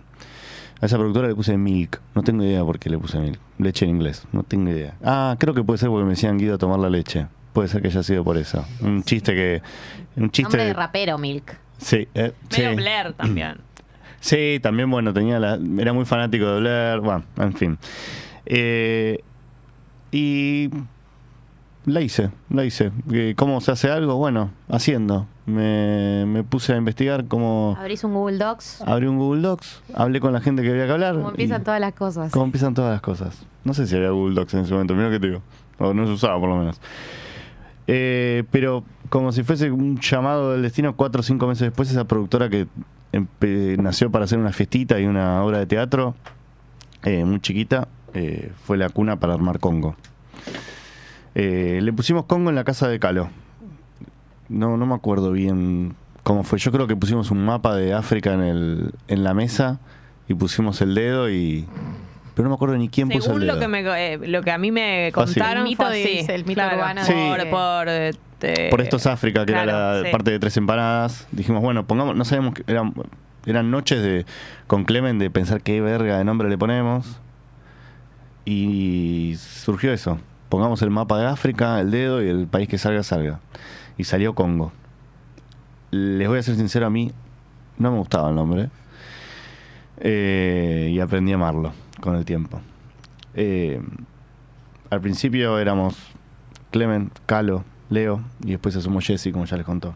[0.83, 2.01] A esa productora le puse Milk.
[2.13, 3.39] No tengo idea por qué le puse Milk.
[3.57, 4.27] Leche en inglés.
[4.33, 4.95] No tengo idea.
[5.01, 7.27] Ah, creo que puede ser porque me decían Guido a tomar la leche.
[7.53, 8.65] Puede ser que haya sido por eso.
[8.81, 9.61] Un chiste que.
[10.17, 10.57] Un chiste.
[10.57, 11.57] Nombre de rapero, Milk.
[11.77, 12.75] Sí, eh, Medio sí.
[12.75, 13.55] Blair también.
[14.19, 17.77] Sí, también, bueno, tenía la, era muy fanático de Blair, bueno, en fin.
[18.45, 19.19] Eh,
[20.13, 20.69] y
[21.85, 22.91] la hice, la hice.
[23.35, 24.15] ¿Cómo se hace algo?
[24.15, 25.27] Bueno, haciendo.
[25.45, 28.81] Me, me puse a investigar cómo Abrís un Google Docs.
[28.85, 31.15] abrí un Google Docs, hablé con la gente que había que hablar.
[31.15, 32.31] Como empiezan todas las cosas.
[32.31, 33.45] cómo empiezan todas las cosas.
[33.65, 35.41] No sé si había Google Docs en ese momento, mira que te digo.
[35.79, 36.79] O no se usaba por lo menos.
[37.87, 42.05] Eh, pero como si fuese un llamado del destino, cuatro o cinco meses después, esa
[42.05, 42.67] productora que
[43.77, 46.15] nació para hacer una fiestita y una obra de teatro,
[47.03, 49.95] eh, muy chiquita, eh, fue la cuna para armar Congo.
[51.35, 53.29] Eh, le pusimos Congo en la casa de Calo.
[54.49, 56.59] No, no me acuerdo bien cómo fue.
[56.59, 59.79] Yo creo que pusimos un mapa de África en, el, en la mesa
[60.27, 61.65] y pusimos el dedo y...
[62.35, 63.53] Pero no me acuerdo ni quién puso el Según dedo.
[63.53, 66.17] lo que, me, eh, lo que a mí me contaron El mito fue así.
[66.17, 67.13] dice, el mito Claro, urbano Sí.
[67.13, 70.09] Por, de- por, este, Por esto es África, que era la sí.
[70.11, 71.27] parte de tres empanadas.
[71.31, 72.93] Dijimos, bueno, pongamos, no sabíamos que eran,
[73.45, 74.25] eran noches de
[74.65, 77.19] con Clemen de pensar qué verga de nombre le ponemos.
[78.45, 80.17] Y surgió eso.
[80.53, 83.39] Pongamos el mapa de África, el dedo y el país que salga, salga.
[83.97, 84.71] Y salió Congo.
[85.89, 87.11] Les voy a ser sincero, a mí
[87.79, 88.69] no me gustaba el nombre.
[89.97, 92.61] Eh, y aprendí a amarlo con el tiempo.
[93.33, 93.81] Eh,
[94.91, 95.95] al principio éramos
[96.69, 99.95] Clemen, Calo, Leo y después se sumó Jesse, como ya les contó.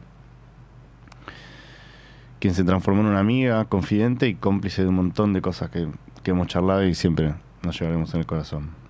[2.39, 5.87] Quien se transformó en una amiga, confidente y cómplice de un montón de cosas que,
[6.23, 8.86] que hemos charlado y siempre nos llevaremos en el corazón.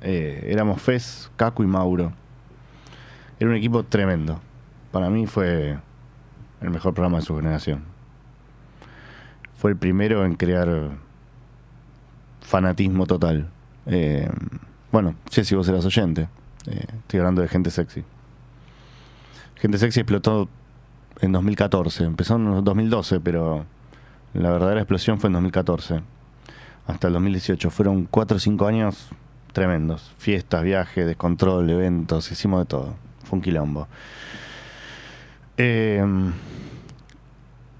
[0.00, 2.12] Eh, éramos Fez, Caco y Mauro.
[3.38, 4.40] Era un equipo tremendo.
[4.92, 5.78] Para mí fue
[6.60, 7.84] el mejor programa de su generación.
[9.56, 10.90] Fue el primero en crear
[12.40, 13.50] fanatismo total.
[13.86, 14.28] Eh,
[14.92, 16.28] bueno, Jessy, vos eras oyente.
[16.66, 18.04] Eh, estoy hablando de Gente Sexy.
[19.56, 20.48] Gente Sexy explotó
[21.20, 22.04] en 2014.
[22.04, 23.64] Empezó en 2012, pero
[24.34, 26.00] la verdadera explosión fue en 2014.
[26.86, 27.70] Hasta el 2018.
[27.70, 29.10] Fueron 4 o 5 años
[29.56, 30.12] tremendos.
[30.18, 32.30] Fiestas, viajes, descontrol, eventos.
[32.30, 32.94] Hicimos de todo.
[33.24, 33.88] Fue un quilombo.
[35.56, 36.04] Eh,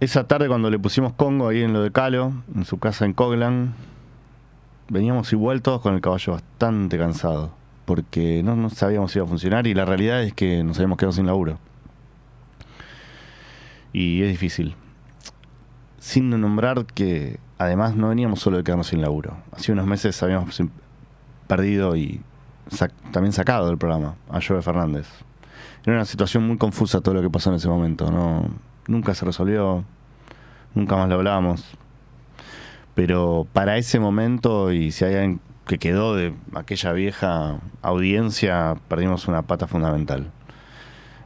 [0.00, 3.12] esa tarde cuando le pusimos Congo ahí en lo de Calo, en su casa en
[3.12, 3.74] Coglan,
[4.88, 7.52] veníamos igual todos con el caballo bastante cansado,
[7.84, 10.96] porque no, no sabíamos si iba a funcionar y la realidad es que nos habíamos
[10.96, 11.58] quedado sin laburo.
[13.92, 14.74] Y es difícil.
[15.98, 19.36] Sin nombrar que además no veníamos solo de quedarnos sin laburo.
[19.52, 20.58] Hace unos meses habíamos
[21.46, 22.20] perdido y
[23.12, 25.06] también sacado del programa a Joe Fernández.
[25.84, 28.10] Era una situación muy confusa todo lo que pasó en ese momento.
[28.10, 28.48] No,
[28.88, 29.84] nunca se resolvió,
[30.74, 31.76] nunca más lo hablamos.
[32.94, 39.28] Pero para ese momento, y si hay alguien que quedó de aquella vieja audiencia, perdimos
[39.28, 40.30] una pata fundamental.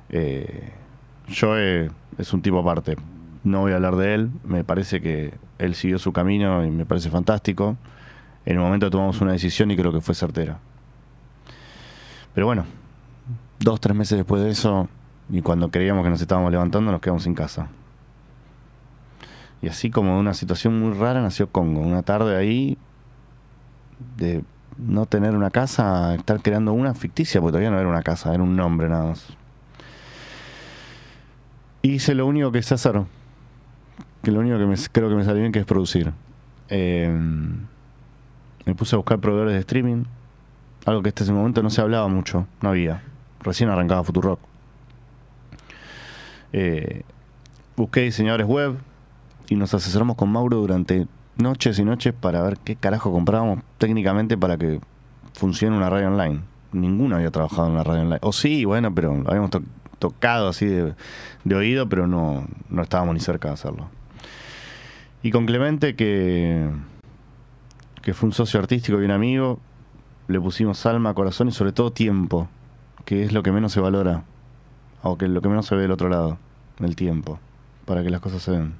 [0.08, 0.72] Eh,
[1.34, 2.96] Joe es un tipo aparte.
[3.44, 4.30] No voy a hablar de él.
[4.44, 7.76] Me parece que él siguió su camino y me parece fantástico.
[8.46, 10.58] En el momento tomamos una decisión y creo que fue certera.
[12.34, 12.64] Pero bueno,
[13.58, 14.88] dos, tres meses después de eso,
[15.28, 17.68] y cuando creíamos que nos estábamos levantando, nos quedamos sin casa.
[19.62, 21.80] Y así como de una situación muy rara nació Congo.
[21.80, 22.78] Una tarde ahí
[24.16, 24.42] de
[24.78, 28.42] no tener una casa, estar creando una ficticia, porque todavía no era una casa, era
[28.42, 29.26] un nombre nada más.
[31.82, 33.02] Hice lo único que sé hacer,
[34.22, 36.12] que lo único que creo que me salió bien, que es producir.
[36.68, 37.14] Eh,
[38.66, 40.04] me puse a buscar proveedores de streaming,
[40.86, 43.02] algo que hasta ese momento no se hablaba mucho, no había.
[43.42, 44.40] Recién arrancaba Futurock.
[46.52, 47.02] Eh,
[47.76, 48.76] busqué diseñadores web
[49.48, 54.36] y nos asesoramos con Mauro durante noches y noches para ver qué carajo comprábamos técnicamente
[54.36, 54.80] para que
[55.34, 56.40] funcione una radio online.
[56.72, 58.18] Ninguno había trabajado en una radio online.
[58.22, 59.62] O sí, bueno, pero habíamos to-
[59.98, 60.94] tocado así de,
[61.44, 63.88] de oído, pero no, no estábamos ni cerca de hacerlo.
[65.22, 66.68] Y con Clemente, que,
[68.02, 69.58] que fue un socio artístico y un amigo,
[70.28, 72.48] le pusimos alma, corazón y sobre todo tiempo,
[73.04, 74.24] que es lo que menos se valora,
[75.02, 76.38] o que lo que menos se ve del otro lado,
[76.78, 77.38] el tiempo,
[77.84, 78.74] para que las cosas se den.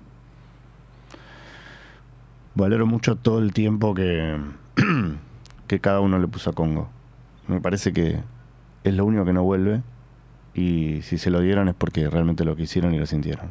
[2.55, 4.39] Valoro mucho todo el tiempo que,
[5.67, 6.89] que cada uno le puso a Congo.
[7.49, 8.21] Me parece que
[8.85, 9.83] es lo único que no vuelve
[10.55, 13.51] y si se lo dieron es porque realmente lo quisieron y lo sintieron.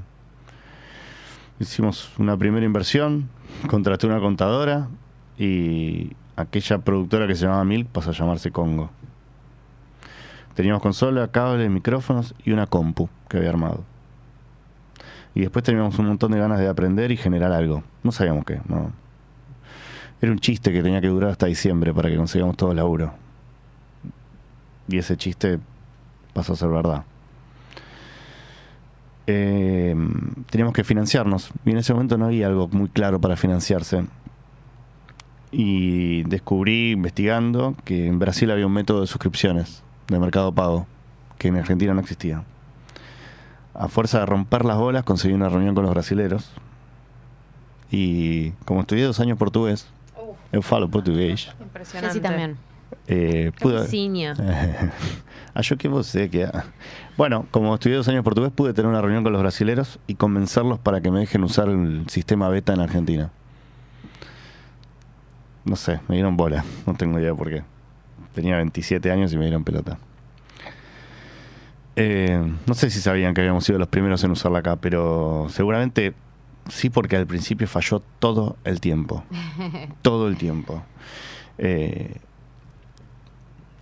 [1.59, 3.29] Hicimos una primera inversión,
[3.67, 4.87] contraté una contadora
[5.39, 8.89] y aquella productora que se llamaba Milk pasó a llamarse Congo.
[10.53, 13.85] Teníamos consola, cables, micrófonos y una compu que había armado.
[15.33, 17.83] Y después teníamos un montón de ganas de aprender y generar algo.
[18.03, 18.91] No sabíamos qué, no.
[20.21, 23.13] Era un chiste que tenía que durar hasta diciembre para que consigamos todo el laburo.
[24.89, 25.59] Y ese chiste
[26.33, 27.05] pasó a ser verdad.
[29.27, 29.95] Eh,
[30.49, 31.51] teníamos que financiarnos.
[31.63, 34.03] Y en ese momento no había algo muy claro para financiarse.
[35.51, 40.87] Y descubrí, investigando, que en Brasil había un método de suscripciones de mercado pago,
[41.37, 42.43] que en Argentina no existía.
[43.73, 46.51] A fuerza de romper las bolas, conseguí una reunión con los brasileros.
[47.91, 49.87] Y como estudié dos años portugués,
[50.51, 51.49] eu falo portugués.
[51.59, 52.13] Impresionante.
[52.13, 52.57] Sí, también.
[53.07, 53.79] Eh, pude,
[55.53, 56.49] ah, yo qué vos sé que.
[57.17, 60.79] Bueno, como estudié dos años portugués, pude tener una reunión con los brasileros y convencerlos
[60.79, 63.31] para que me dejen usar el sistema beta en Argentina.
[65.69, 67.61] No sé, me dieron bola, no tengo idea por qué.
[68.33, 69.99] Tenía 27 años y me dieron pelota.
[71.95, 76.15] Eh, no sé si sabían que habíamos sido los primeros en usarla acá, pero seguramente
[76.69, 79.23] sí, porque al principio falló todo el tiempo.
[80.01, 80.81] todo el tiempo.
[81.59, 82.15] Eh,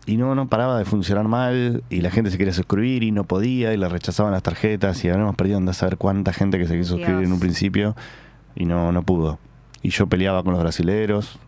[0.05, 3.23] y no, no paraba de funcionar mal y la gente se quería suscribir y no
[3.23, 6.67] podía y le rechazaban las tarjetas y habíamos perdido anda a saber cuánta gente que
[6.67, 7.27] se quiso suscribir Dios.
[7.27, 7.95] en un principio
[8.55, 9.39] y no, no pudo.
[9.81, 11.39] Y yo peleaba con los brasileros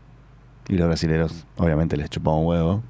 [0.69, 2.83] y los brasileros obviamente les chupaban un huevo.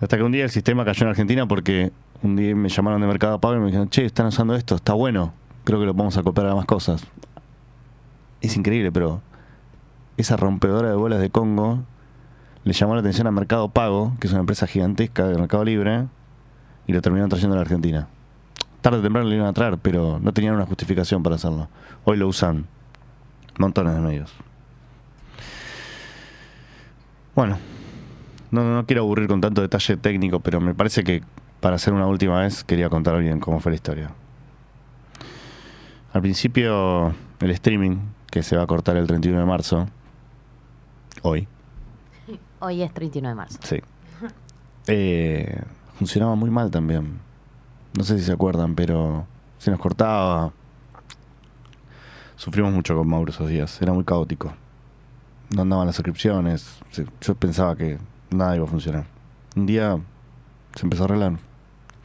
[0.00, 3.06] Hasta que un día el sistema cayó en Argentina porque un día me llamaron de
[3.06, 5.32] Mercado Pago y me dijeron, che, están usando esto, está bueno,
[5.64, 7.06] creo que lo vamos a copiar a más cosas.
[8.40, 9.22] Es increíble, pero
[10.16, 11.84] esa rompedora de bolas de Congo
[12.64, 16.06] le llamó la atención a Mercado Pago, que es una empresa gigantesca de Mercado Libre,
[16.86, 18.08] y lo terminaron trayendo a la Argentina.
[18.80, 21.68] Tarde o temprano lo iban a traer, pero no tenían una justificación para hacerlo.
[22.04, 22.66] Hoy lo usan
[23.58, 24.32] montones de medios.
[27.34, 27.58] Bueno,
[28.50, 31.22] no, no quiero aburrir con tanto detalle técnico, pero me parece que
[31.60, 34.10] para hacer una última vez quería contar bien cómo fue la historia.
[36.12, 37.96] Al principio, el streaming,
[38.30, 39.88] que se va a cortar el 31 de marzo,
[41.22, 41.48] hoy,
[42.60, 43.58] Hoy es 31 de marzo.
[43.62, 43.76] Sí.
[44.86, 45.62] Eh,
[45.98, 47.18] funcionaba muy mal también.
[47.96, 49.26] No sé si se acuerdan, pero
[49.58, 50.52] se nos cortaba.
[52.36, 53.80] Sufrimos mucho con Mauro esos días.
[53.80, 54.52] Era muy caótico.
[55.54, 56.80] No andaban las suscripciones.
[57.20, 57.98] Yo pensaba que
[58.30, 59.04] nada iba a funcionar.
[59.54, 59.96] Un día
[60.74, 61.38] se empezó a arreglar.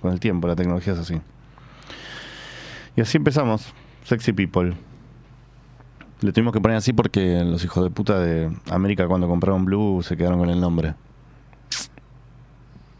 [0.01, 1.19] Con el tiempo, la tecnología es así.
[2.95, 3.73] Y así empezamos.
[4.03, 4.75] Sexy People.
[6.21, 10.03] Le tuvimos que poner así porque los hijos de puta de América cuando compraron Blue
[10.03, 10.93] se quedaron con el nombre.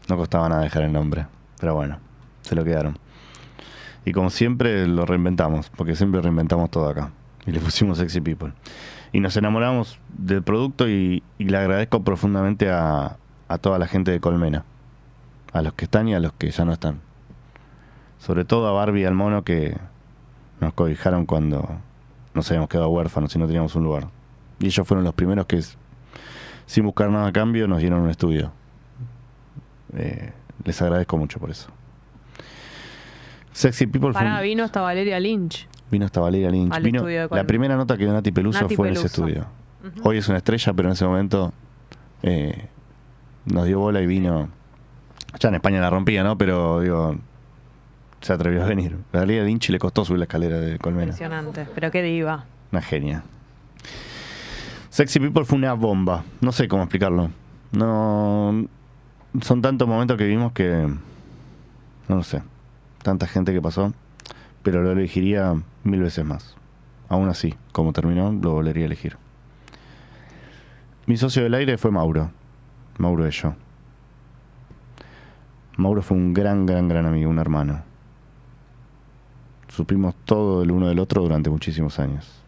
[0.08, 1.26] No costaba nada dejar el nombre,
[1.60, 1.98] pero bueno,
[2.40, 2.98] se lo quedaron.
[4.04, 7.12] Y como siempre lo reinventamos, porque siempre reinventamos todo acá.
[7.46, 8.52] Y le pusimos Sexy People.
[9.12, 13.16] Y nos enamoramos del producto y, y le agradezco profundamente a,
[13.48, 14.64] a toda la gente de Colmena.
[15.52, 17.00] A los que están y a los que ya no están.
[18.18, 19.76] Sobre todo a Barbie y al mono que
[20.60, 21.68] nos cobijaron cuando
[22.34, 24.08] nos habíamos quedado huérfanos y no teníamos un lugar.
[24.60, 25.60] Y ellos fueron los primeros que,
[26.66, 28.52] sin buscar nada a cambio, nos dieron un estudio.
[29.96, 30.32] Eh,
[30.64, 31.68] les agradezco mucho por eso.
[33.52, 35.66] Sexy People fue un- vino hasta Valeria Lynch.
[35.90, 36.72] Vino hasta Valeria Lynch.
[36.72, 39.06] Al Vino- estudio de la primera nota que dio Nati Peluso Nati fue en ese
[39.06, 39.46] estudio.
[40.02, 41.52] Hoy es una estrella, pero en ese momento
[42.22, 42.68] eh,
[43.46, 44.48] nos dio bola y vino.
[45.38, 46.36] Ya en España la rompía, ¿no?
[46.36, 47.16] Pero digo,
[48.20, 48.96] se atrevió a venir.
[49.12, 51.04] A Valeria Lynch le costó subir la escalera de Colmena.
[51.04, 51.66] Impresionante.
[51.74, 52.44] Pero qué diva.
[52.72, 53.22] Una genia.
[54.90, 56.24] Sexy People fue una bomba.
[56.40, 57.30] No sé cómo explicarlo.
[57.72, 58.66] No.
[59.42, 60.88] Son tantos momentos que vimos que.
[62.08, 62.42] No lo sé.
[63.02, 63.92] Tanta gente que pasó.
[64.62, 65.54] Pero lo elegiría
[65.84, 66.56] mil veces más.
[67.08, 69.16] Aún así, como terminó, lo volvería a elegir.
[71.06, 72.30] Mi socio del aire fue Mauro.
[72.98, 73.54] Mauro y yo.
[75.76, 77.82] Mauro fue un gran, gran, gran amigo, un hermano.
[79.68, 82.42] Supimos todo el uno del otro durante muchísimos años.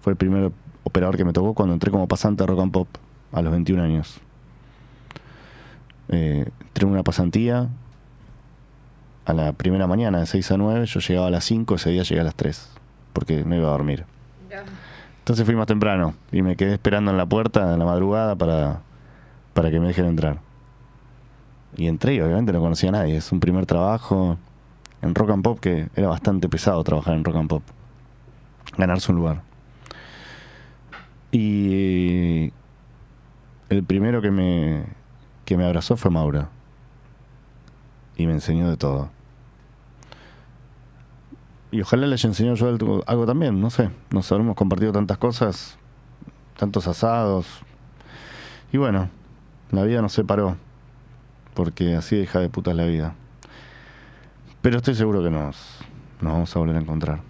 [0.00, 0.52] Fue el primer
[0.84, 2.88] operador que me tocó cuando entré como pasante a Rock and Pop
[3.32, 4.20] a los 21 años.
[6.08, 7.68] Eh, entré en una pasantía
[9.28, 12.02] a la primera mañana de 6 a 9, yo llegaba a las 5, ese día
[12.02, 12.70] llegué a las 3,
[13.12, 14.06] porque no iba a dormir.
[15.18, 18.80] Entonces fui más temprano y me quedé esperando en la puerta en la madrugada para,
[19.52, 20.38] para que me dejen entrar.
[21.76, 24.38] Y entré y obviamente no conocía a nadie, es un primer trabajo
[25.02, 27.62] en Rock and Pop que era bastante pesado trabajar en Rock and Pop,
[28.78, 29.42] ganarse un lugar.
[31.32, 32.50] Y
[33.68, 34.84] el primero que me,
[35.44, 36.48] que me abrazó fue Mauro.
[38.16, 39.10] Y me enseñó de todo.
[41.70, 43.90] Y ojalá le haya enseñado yo algo, también, no sé.
[44.10, 45.78] Nos habremos compartido tantas cosas,
[46.56, 47.46] tantos asados.
[48.72, 49.10] Y bueno,
[49.70, 50.56] la vida nos separó.
[51.54, 53.14] Porque así de hija de puta es la vida.
[54.62, 55.78] Pero estoy seguro que nos,
[56.20, 57.20] nos vamos a volver a encontrar.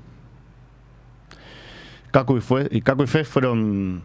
[2.13, 4.03] Caco y, fue, y Caco y Fe fueron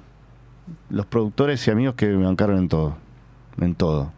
[0.90, 2.98] los productores y amigos que me bancaron en todo.
[3.60, 4.12] En todo.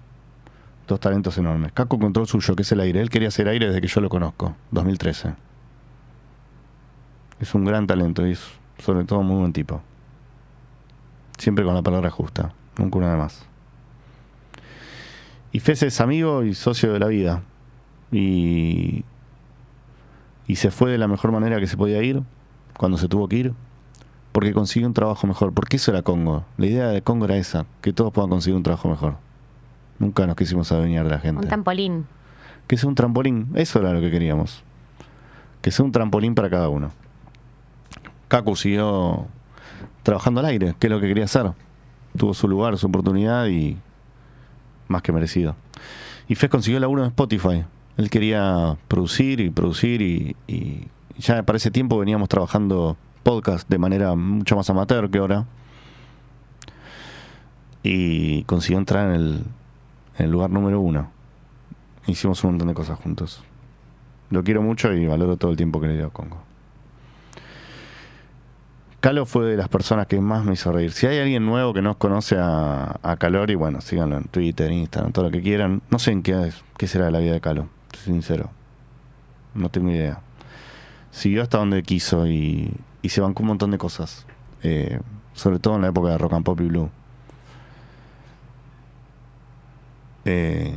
[0.88, 1.74] Dos talentos enormes.
[1.74, 3.02] Caco encontró el suyo, que es el aire.
[3.02, 5.34] Él quería hacer aire desde que yo lo conozco, 2013.
[7.40, 8.44] Es un gran talento y es
[8.80, 9.82] sobre todo muy buen tipo.
[11.38, 13.46] Siempre con la palabra justa, nunca una de más.
[15.52, 17.42] Y Fez es amigo y socio de la vida.
[18.12, 19.04] Y,
[20.48, 22.24] y se fue de la mejor manera que se podía ir,
[22.78, 23.54] cuando se tuvo que ir,
[24.32, 25.54] porque consiguió un trabajo mejor.
[25.54, 26.46] Porque eso era Congo.
[26.58, 29.16] La idea de Congo era esa, que todos puedan conseguir un trabajo mejor.
[29.98, 31.42] Nunca nos quisimos adueñar de la gente.
[31.42, 32.06] Un trampolín.
[32.68, 34.64] Que sea un trampolín, eso era lo que queríamos.
[35.62, 36.92] Que sea un trampolín para cada uno.
[38.36, 39.28] Kaku siguió
[40.04, 41.54] trabajando al aire, que es lo que quería hacer.
[42.18, 43.78] Tuvo su lugar, su oportunidad y
[44.90, 45.56] más que merecido.
[46.28, 47.64] Y Fez consiguió laburo en Spotify.
[47.96, 53.78] Él quería producir y producir y, y ya para ese tiempo veníamos trabajando podcast de
[53.78, 55.46] manera mucho más amateur que ahora.
[57.84, 59.44] Y consiguió entrar en el,
[60.18, 61.10] en el lugar número uno.
[62.06, 63.46] Hicimos un montón de cosas juntos.
[64.30, 66.45] Lo quiero mucho y valoro todo el tiempo que le dio a Congo.
[69.06, 70.92] Calo fue de las personas que más me hizo reír.
[70.92, 75.12] Si hay alguien nuevo que no conoce a, a Calori, bueno, síganlo en Twitter, Instagram,
[75.12, 75.84] todo lo que quieran.
[75.92, 76.52] No sé en qué,
[76.88, 77.70] será la vida de Calo,
[78.04, 78.50] sincero.
[79.54, 80.22] No tengo idea.
[81.12, 84.26] Siguió hasta donde quiso y, y se bancó un montón de cosas.
[84.64, 85.00] Eh,
[85.34, 86.90] sobre todo en la época de Rock and Pop y Blue.
[90.26, 90.76] Eh,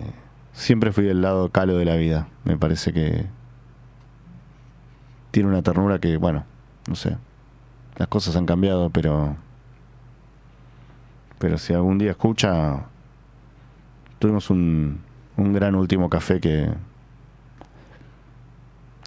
[0.53, 2.29] siempre fui del lado calo de la vida.
[2.45, 3.25] Me parece que
[5.31, 6.45] tiene una ternura que, bueno,
[6.87, 7.17] no sé.
[7.99, 9.37] Las cosas han cambiado, pero.
[11.41, 12.87] Pero si algún día escucha.
[14.21, 15.01] Tuvimos un,
[15.37, 16.73] un gran último café que.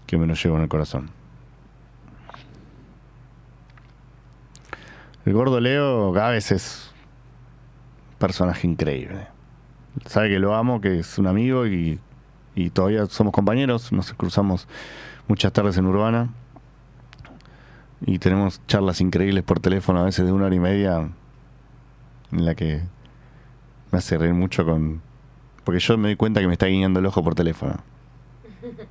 [0.06, 1.10] que me lo llevo en el corazón.
[5.24, 6.92] El gordo Leo Gávez es
[8.12, 9.28] un personaje increíble.
[10.06, 12.00] Sabe que lo amo, que es un amigo y,
[12.56, 13.94] y todavía somos compañeros.
[13.94, 14.68] Nos cruzamos
[15.30, 16.30] muchas tardes en Urbana
[18.06, 21.10] y tenemos charlas increíbles por teléfono, a veces de una hora y media,
[22.32, 22.82] en la que
[23.92, 25.02] me hace reír mucho con.
[25.64, 27.78] Porque yo me doy cuenta que me está guiñando el ojo por teléfono.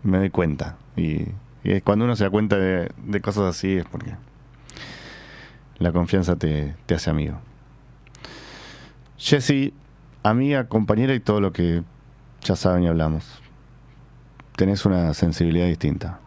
[0.03, 0.77] Me doy cuenta.
[0.97, 1.23] Y,
[1.65, 4.15] y es cuando uno se da cuenta de, de cosas así es porque
[5.79, 7.39] la confianza te, te hace amigo.
[9.17, 9.75] Jessy,
[10.23, 11.83] amiga, compañera y todo lo que
[12.43, 13.43] ya saben y hablamos.
[14.57, 16.21] Tenés una sensibilidad distinta.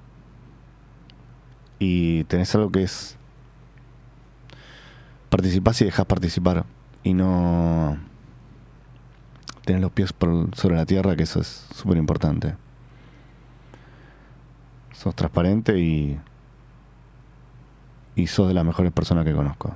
[1.79, 3.17] Y tenés algo que es.
[5.29, 6.65] Participás y dejás participar.
[7.03, 7.97] Y no.
[9.65, 10.13] Tenés los pies
[10.53, 12.55] sobre la tierra, que eso es súper importante.
[14.93, 16.19] Sos transparente y.
[18.15, 19.75] Y sos de las mejores personas que conozco.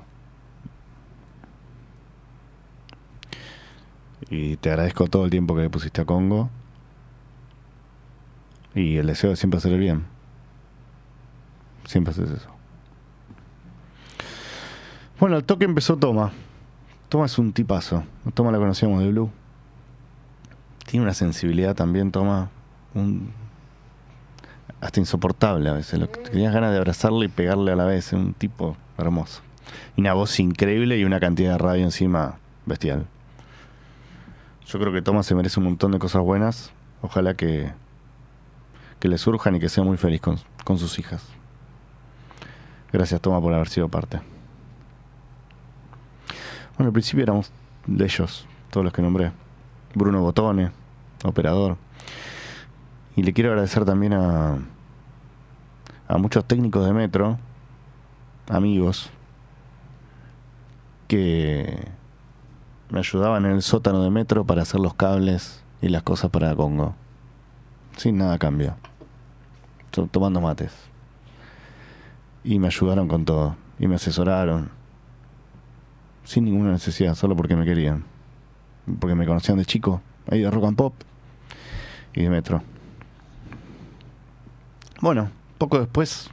[4.30, 6.50] Y te agradezco todo el tiempo que le pusiste a Congo.
[8.76, 10.17] Y el deseo de siempre hacer el bien.
[11.88, 12.50] Siempre haces eso.
[15.22, 16.34] Bueno, el toque empezó Toma.
[17.08, 18.04] Toma es un tipazo.
[18.34, 19.32] Toma la conocíamos de Blue.
[20.86, 22.50] Tiene una sensibilidad también, Toma.
[22.94, 23.32] Un...
[24.82, 25.98] Hasta insoportable a veces.
[25.98, 28.12] Lo que tenías ganas de abrazarle y pegarle a la vez.
[28.12, 29.42] Un tipo hermoso.
[29.96, 33.08] Y una voz increíble y una cantidad de radio encima bestial.
[34.66, 36.74] Yo creo que Toma se merece un montón de cosas buenas.
[37.02, 37.72] Ojalá que,
[39.00, 41.37] que le surjan y que sea muy feliz con, con sus hijas.
[42.92, 44.20] Gracias, Toma, por haber sido parte.
[46.78, 47.52] Bueno, al principio éramos
[47.86, 49.32] de ellos, todos los que nombré.
[49.96, 50.72] Bruno Botone,
[51.24, 51.78] operador.
[53.16, 54.58] Y le quiero agradecer también a,
[56.08, 57.38] a muchos técnicos de metro,
[58.48, 59.10] amigos,
[61.08, 61.88] que
[62.90, 66.56] me ayudaban en el sótano de metro para hacer los cables y las cosas para
[66.56, 66.96] Congo.
[67.98, 68.76] Sin nada a cambio.
[69.92, 70.72] To- Tomando mates.
[72.44, 73.56] Y me ayudaron con todo.
[73.80, 74.70] Y me asesoraron.
[76.24, 78.04] Sin ninguna necesidad, solo porque me querían.
[79.00, 80.94] Porque me conocían de chico, ahí de rock and pop
[82.14, 82.64] y de metro.
[85.02, 86.30] Bueno, poco después,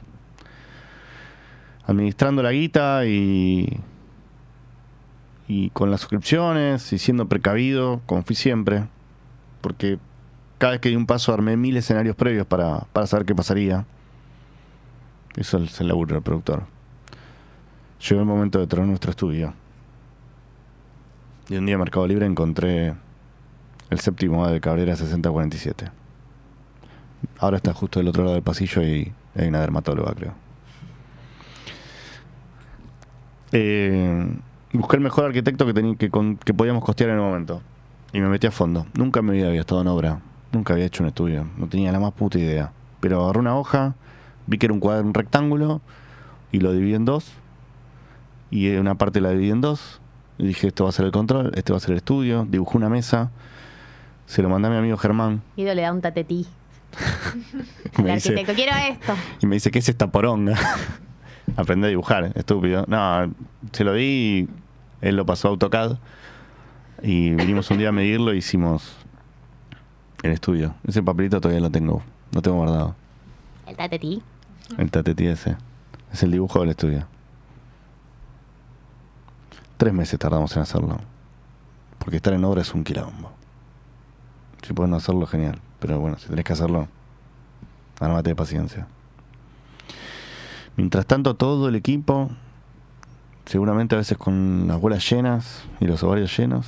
[1.85, 3.79] administrando la guita y
[5.47, 8.85] y con las suscripciones y siendo precavido, como fui siempre,
[9.61, 9.99] porque
[10.57, 13.85] cada vez que di un paso armé mil escenarios previos para, para saber qué pasaría.
[15.35, 16.63] Eso es el laburo del productor.
[18.07, 19.53] Llegó el momento de traer nuestro estudio.
[21.49, 22.95] Y un día en Mercado Libre encontré
[23.89, 25.91] el séptimo de Cabrera 6047.
[27.39, 30.33] Ahora está justo del otro lado del pasillo y hay una dermatóloga, creo.
[33.51, 34.37] Eh,
[34.73, 37.61] busqué el mejor arquitecto que, teni- que, con- que podíamos costear en el momento.
[38.13, 38.85] Y me metí a fondo.
[38.93, 40.19] Nunca en mi vida había estado en obra.
[40.51, 41.45] Nunca había hecho un estudio.
[41.57, 42.71] No tenía la más puta idea.
[42.99, 43.95] Pero agarré una hoja,
[44.47, 45.81] vi que era un cuadro, un rectángulo,
[46.51, 47.31] y lo dividí en dos.
[48.51, 49.99] Y una parte la dividí en dos.
[50.37, 52.45] Y dije, esto va a ser el control, este va a ser el estudio.
[52.49, 53.31] Dibujé una mesa.
[54.25, 55.41] Se lo mandé a mi amigo Germán.
[55.55, 56.47] Guido le da un tatetí
[57.97, 58.53] Y dice, arquitecto.
[58.53, 59.13] Quiero esto.
[59.41, 60.57] y me dice, ¿qué es esta poronga?
[61.55, 62.85] Aprendí a dibujar, estúpido.
[62.87, 63.33] No,
[63.71, 64.49] se lo di y
[65.01, 65.97] él lo pasó a AutoCAD.
[67.03, 68.95] Y vinimos un día a medirlo e hicimos
[70.23, 70.75] el estudio.
[70.87, 72.95] Ese papelito todavía lo tengo, lo tengo guardado.
[73.67, 74.23] El tatetí.
[74.77, 75.57] El tatetí ese.
[76.11, 77.07] Es el dibujo del estudio.
[79.77, 80.99] Tres meses tardamos en hacerlo.
[81.99, 83.31] Porque estar en obra es un quilombo.
[84.61, 85.59] Si puedes no hacerlo, genial.
[85.79, 86.87] Pero bueno, si tenés que hacerlo,
[87.99, 88.87] armate de paciencia.
[90.77, 92.29] Mientras tanto, todo el equipo,
[93.45, 96.67] seguramente a veces con las bolas llenas y los ovarios llenos,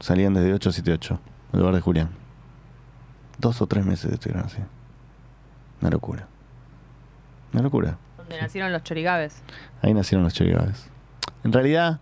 [0.00, 1.20] salían desde 8 a 78,
[1.52, 2.10] en lugar de Julián.
[3.38, 4.58] Dos o tres meses estuvieron así.
[5.80, 6.26] Una locura.
[7.52, 7.96] Una locura.
[8.18, 9.42] Donde nacieron los chorigabes.
[9.82, 10.88] Ahí nacieron los chorigaves.
[11.44, 12.00] En realidad,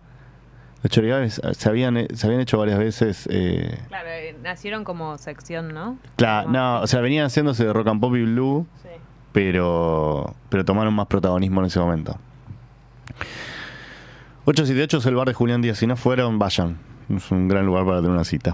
[0.83, 3.27] los chorigaves eh, se habían, eh, se habían hecho varias veces.
[3.31, 5.97] Eh, Claro, eh, nacieron como sección, ¿no?
[6.17, 8.89] cla- no, o sea, venían haciéndose de rock and pop y blue, Sí.
[9.31, 12.17] pero, pero tomaron más protagonismo en ese momento.
[14.45, 15.77] 878 es el bar de Julián Díaz.
[15.79, 16.77] Si no fueron, vayan.
[17.09, 18.53] Es un gran lugar para tener una cita.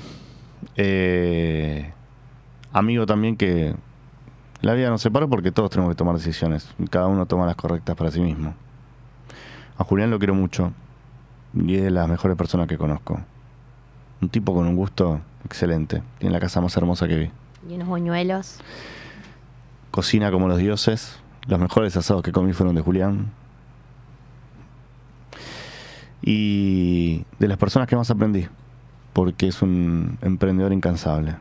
[0.77, 1.91] Eh,
[2.71, 3.75] amigo también que
[4.61, 6.69] la vida nos separa porque todos tenemos que tomar decisiones.
[6.77, 8.53] y Cada uno toma las correctas para sí mismo.
[9.77, 10.71] A Julián lo quiero mucho.
[11.55, 13.19] Y es de las mejores personas que conozco.
[14.21, 16.03] Un tipo con un gusto excelente.
[16.19, 17.31] Tiene la casa más hermosa que vi.
[17.67, 18.59] Y unos buñuelos.
[19.89, 21.19] Cocina como los dioses.
[21.47, 23.31] Los mejores asados que comí fueron de Julián.
[26.21, 28.47] Y de las personas que más aprendí.
[29.13, 31.35] Porque es un emprendedor incansable.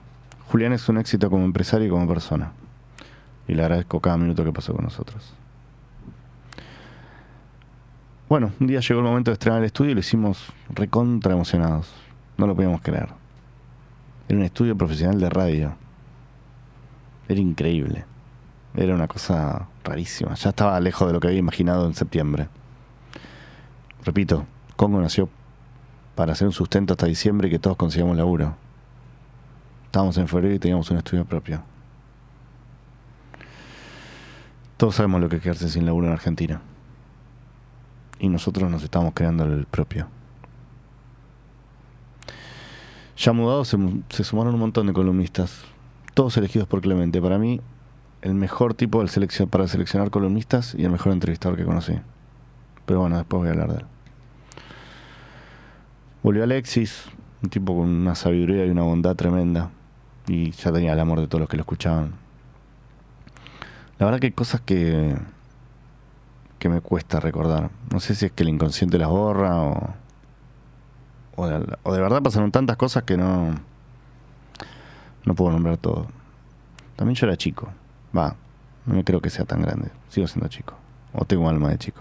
[0.49, 2.53] Julián es un éxito como empresario y como persona.
[3.51, 5.35] Y le agradezco cada minuto que pasó con nosotros.
[8.29, 11.93] Bueno, un día llegó el momento de estrenar el estudio y lo hicimos recontra emocionados.
[12.37, 13.09] No lo podíamos creer.
[14.29, 15.75] Era un estudio profesional de radio.
[17.29, 18.05] Era increíble.
[18.77, 20.37] Era una cosa rarísima.
[20.37, 22.47] Ya estaba lejos de lo que había imaginado en septiembre.
[24.05, 24.47] repito,
[24.77, 25.29] Congo nació
[26.15, 28.55] para hacer un sustento hasta diciembre y que todos consigamos laburo.
[29.87, 31.65] Estábamos en febrero y teníamos un estudio propio.
[34.81, 36.63] Todos sabemos lo que es quedarse sin laburo en Argentina.
[38.19, 40.07] Y nosotros nos estamos creando el propio.
[43.19, 43.77] Ya mudados se,
[44.09, 45.65] se sumaron un montón de columnistas,
[46.15, 47.21] todos elegidos por Clemente.
[47.21, 47.61] Para mí,
[48.23, 49.05] el mejor tipo
[49.51, 51.99] para seleccionar columnistas y el mejor entrevistador que conocí.
[52.87, 53.85] Pero bueno, después voy a hablar de él.
[56.23, 57.05] Volvió Alexis,
[57.43, 59.73] un tipo con una sabiduría y una bondad tremenda.
[60.27, 62.20] Y ya tenía el amor de todos los que lo escuchaban.
[64.01, 65.15] La verdad que hay cosas que,
[66.59, 67.71] que me cuesta recordar.
[67.93, 69.95] No sé si es que el inconsciente las borra o,
[71.37, 73.55] o, de, o de verdad pasaron tantas cosas que no,
[75.27, 76.07] no puedo nombrar todo.
[76.97, 77.69] También yo era chico.
[78.17, 78.35] Va,
[78.87, 79.91] no me creo que sea tan grande.
[80.09, 80.73] Sigo siendo chico.
[81.13, 82.01] O tengo alma de chico.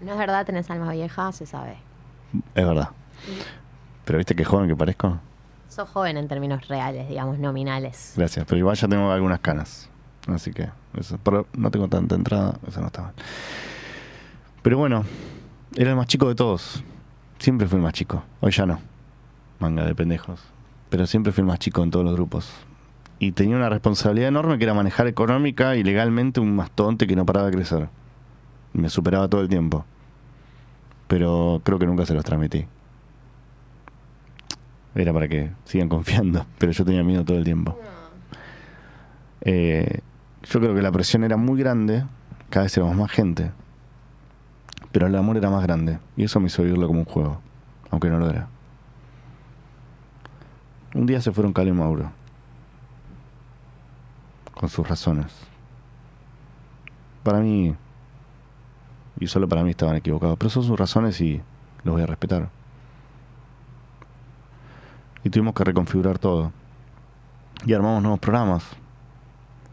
[0.00, 1.78] No es verdad, tenés alma vieja, se sabe.
[2.54, 2.90] Es verdad.
[4.04, 5.18] Pero viste qué joven que parezco.
[5.68, 8.14] Sos joven en términos reales, digamos, nominales.
[8.16, 9.90] Gracias, pero igual ya tengo algunas canas.
[10.28, 11.18] Así que, eso.
[11.22, 13.14] Pero no tengo tanta entrada, eso no está mal.
[14.62, 15.04] Pero bueno,
[15.76, 16.82] era el más chico de todos.
[17.38, 18.22] Siempre fui el más chico.
[18.40, 18.80] Hoy ya no.
[19.58, 20.40] Manga de pendejos.
[20.90, 22.50] Pero siempre fui el más chico en todos los grupos.
[23.18, 27.26] Y tenía una responsabilidad enorme que era manejar económica y legalmente un mastodonte que no
[27.26, 27.88] paraba de crecer.
[28.72, 29.84] Me superaba todo el tiempo.
[31.08, 32.66] Pero creo que nunca se los transmití.
[34.94, 37.78] Era para que sigan confiando, pero yo tenía miedo todo el tiempo.
[39.42, 40.00] Eh,
[40.50, 42.04] yo creo que la presión era muy grande,
[42.48, 43.50] cada vez éramos más gente,
[44.92, 47.40] pero el amor era más grande, y eso me hizo vivirlo como un juego,
[47.90, 48.48] aunque no lo era.
[50.94, 52.10] Un día se fueron Cale y Mauro,
[54.54, 55.26] con sus razones.
[57.22, 57.76] Para mí,
[59.20, 61.42] y solo para mí estaban equivocados, pero son sus razones y
[61.84, 62.48] los voy a respetar.
[65.24, 66.52] Y tuvimos que reconfigurar todo.
[67.66, 68.64] Y armamos nuevos programas.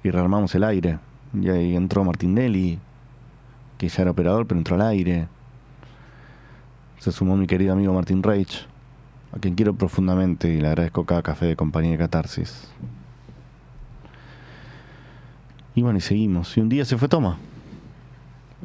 [0.06, 1.00] Y rearmamos el aire.
[1.34, 2.78] Y ahí entró Martinelli,
[3.80, 5.28] que ya era operador, pero entró al aire.
[7.00, 8.68] Se sumó mi querido amigo Martín Reich,
[9.36, 12.70] a quien quiero profundamente y le agradezco cada café de compañía de catarsis.
[15.74, 16.56] Y bueno, y seguimos.
[16.56, 17.38] Y un día se fue Toma.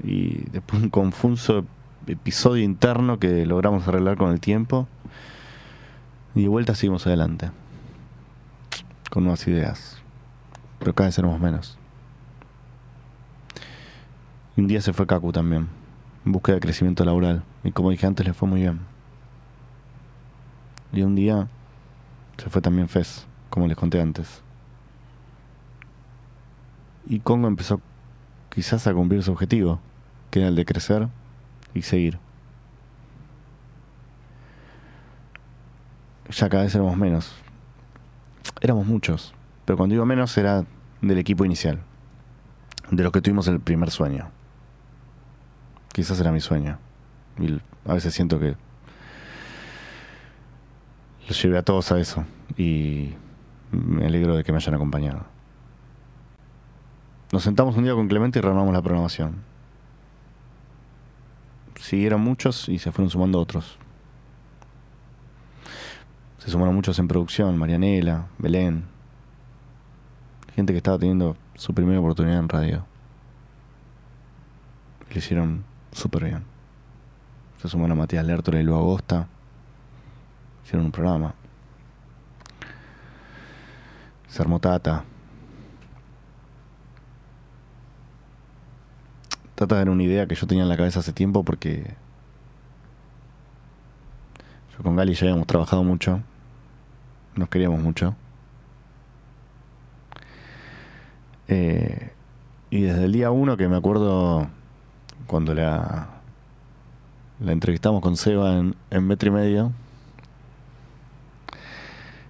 [0.05, 1.65] Y después un confuso
[2.07, 4.89] episodio interno que logramos arreglar con el tiempo.
[6.35, 7.51] Y de vuelta seguimos adelante.
[9.09, 10.00] Con nuevas ideas.
[10.81, 11.79] Pero cada vez éramos menos.
[14.57, 15.69] Y un día se fue Kaku también.
[16.27, 17.45] En búsqueda de crecimiento laboral.
[17.63, 18.81] Y como dije antes, le fue muy bien.
[20.93, 21.47] Y un día
[22.37, 24.43] se fue también Fez, como les conté antes.
[27.07, 27.81] Y Congo empezó
[28.53, 29.79] quizás a cumplir su objetivo,
[30.31, 31.09] que era el de crecer
[31.75, 32.19] y seguir.
[36.31, 37.33] ya cada vez éramos menos.
[38.61, 39.35] Éramos muchos,
[39.71, 40.65] pero cuando digo menos era
[41.01, 41.79] del equipo inicial,
[42.91, 44.29] de los que tuvimos el primer sueño.
[45.93, 46.77] Quizás era mi sueño.
[47.39, 48.57] Y a veces siento que
[51.29, 52.25] los llevé a todos a eso
[52.57, 53.15] y
[53.71, 55.25] me alegro de que me hayan acompañado.
[57.31, 59.37] Nos sentamos un día con Clemente y rearmamos la programación.
[61.79, 63.79] Siguieron muchos y se fueron sumando otros.
[66.39, 68.99] Se sumaron muchos en producción, Marianela, Belén.
[70.61, 72.85] Gente que estaba teniendo su primera oportunidad en radio.
[75.11, 76.45] Lo hicieron súper bien.
[77.63, 79.27] Se sumaron Matías Lertora y Lu Agosta.
[80.63, 81.33] Hicieron un programa.
[84.29, 85.03] Se armó Tata.
[89.55, 91.95] Tata era una idea que yo tenía en la cabeza hace tiempo porque
[94.77, 96.21] yo con Gali ya habíamos trabajado mucho.
[97.35, 98.15] Nos queríamos mucho.
[101.51, 102.11] Eh,
[102.71, 104.47] y desde el día uno que me acuerdo
[105.27, 106.09] cuando la,
[107.41, 109.73] la entrevistamos con Seba en, en metro y medio,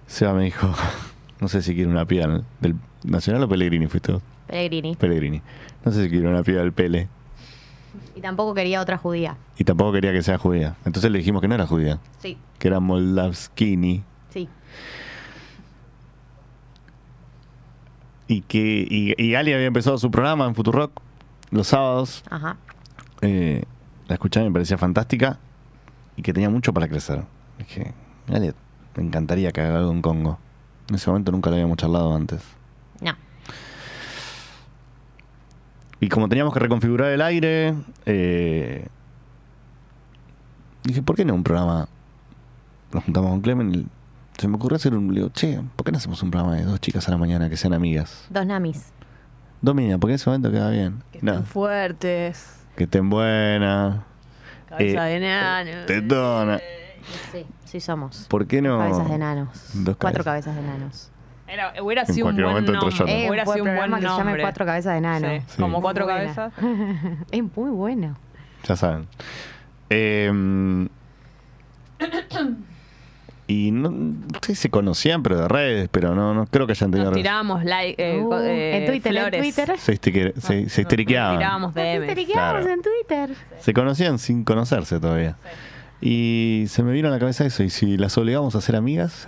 [0.07, 0.67] Seba me dijo,
[1.39, 4.21] no sé si quiere una piba del Nacional o Pellegrini, fuiste vos?
[4.47, 4.95] Pellegrini.
[4.95, 5.41] Pellegrini.
[5.85, 7.07] No sé si quiere una piba del Pele.
[8.15, 9.37] Y tampoco quería otra judía.
[9.57, 10.75] Y tampoco quería que sea judía.
[10.85, 14.03] Entonces le dijimos que no era judía, Sí, que era Moldavskini.
[14.29, 14.49] sí.
[18.31, 21.01] Y que y, y Gali había empezado su programa en Futurock
[21.49, 22.23] los sábados.
[22.29, 22.55] Ajá.
[23.19, 23.65] Eh,
[24.07, 25.37] la escuchaba y me parecía fantástica
[26.15, 27.25] y que tenía mucho para crecer.
[27.57, 27.93] Dije,
[28.27, 28.53] Gali,
[28.95, 30.39] me encantaría que haga algo en Congo.
[30.87, 32.41] En ese momento nunca lo habíamos charlado antes.
[33.01, 33.11] No.
[35.99, 37.75] Y como teníamos que reconfigurar el aire,
[38.05, 38.87] eh,
[40.85, 41.89] dije, ¿por qué no un programa?
[42.93, 43.85] Nos juntamos con Clemen y
[44.41, 45.07] se me ocurrió hacer un.
[45.13, 47.49] Le digo, che, ¿por qué no hacemos un programa de dos chicas a la mañana
[47.49, 48.25] que sean amigas?
[48.29, 48.91] Dos namis.
[49.61, 51.03] Dos minas, porque en ese momento queda bien.
[51.11, 52.59] Que No, estén fuertes.
[52.75, 53.97] que estén buenas.
[54.67, 55.85] Cabeza Eh, de enano.
[55.85, 56.59] tetona.
[57.31, 58.25] Sí, sí somos.
[58.29, 58.77] ¿Por qué no?
[58.79, 59.49] Cabezas de enanos.
[59.73, 60.53] Dos Cuatro cabezas.
[60.53, 61.11] cabezas de enanos.
[61.47, 63.13] Era, hubiera sido un cualquier buen momento entro yo, nombre.
[63.13, 63.19] ¿no?
[63.25, 64.41] Eh, Hubiera un sido un buen programa que se llame nombre.
[64.43, 65.27] Cuatro cabezas de enano.
[65.27, 65.61] Sí, Sí.
[65.61, 66.19] Como cuatro buena.
[66.33, 66.53] cabezas.
[67.31, 68.17] Es muy bueno.
[68.67, 69.07] Ya saben.
[69.89, 70.87] Eh,
[73.51, 76.73] y no, no sé si se conocían, pero de redes, pero no, no creo que
[76.73, 77.23] hayan tenido Nos redes.
[77.23, 79.33] tirábamos like, eh, Uh, co- eh, en Twitter, flores.
[79.33, 79.79] en Twitter.
[79.79, 81.37] Se, sticker- se, se histeriqueaban.
[81.37, 82.01] Tirábamos Nos DM.
[82.05, 82.69] histeriqueamos Claro.
[82.73, 83.35] en Twitter.
[83.59, 85.35] Se conocían sin conocerse todavía.
[85.99, 87.63] Y se me vino a la cabeza eso.
[87.63, 89.27] ¿Y si las obligamos a ser amigas?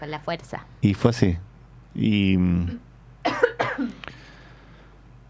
[0.00, 0.64] Con la fuerza.
[0.80, 1.36] Y fue así.
[1.94, 2.36] Y.
[2.36, 2.78] mm,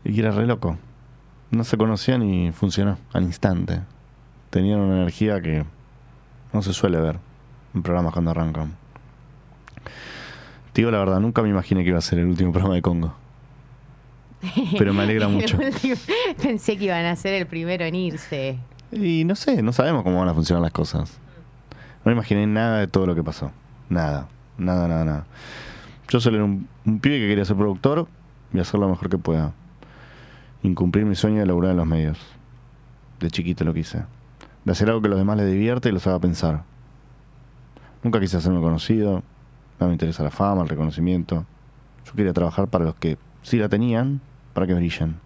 [0.05, 0.79] y era re loco.
[1.51, 3.81] No se conocían y funcionó al instante.
[4.51, 5.65] Tenían una energía que
[6.55, 7.19] no se suele ver
[7.75, 8.73] en programas cuando arrancan.
[10.73, 12.83] Te digo la verdad, nunca me imaginé que iba a ser el último programa de
[12.83, 13.15] Congo.
[14.79, 15.57] Pero me alegra mucho.
[15.59, 15.97] Último-
[16.43, 18.59] Pensé que iban a ser el primero en irse.
[18.93, 21.19] Y no sé, no sabemos cómo van a funcionar las cosas.
[22.05, 23.51] No me imaginé nada de todo lo que pasó.
[23.89, 24.29] Nada,
[24.59, 25.27] nada, nada, nada.
[26.09, 28.07] Yo solo era un, un pibe que quería ser productor
[28.53, 29.53] y hacer lo mejor que pueda.
[30.63, 32.19] Incumplir mi sueño de laburar en los medios.
[33.21, 34.03] De chiquito lo quise.
[34.65, 36.63] De hacer algo que a los demás les divierte y los haga pensar.
[38.03, 39.23] Nunca quise hacerme conocido.
[39.81, 41.45] No me interesa la fama, el reconocimiento.
[42.05, 44.21] Yo quería trabajar para los que sí la tenían,
[44.53, 45.17] para que brillen.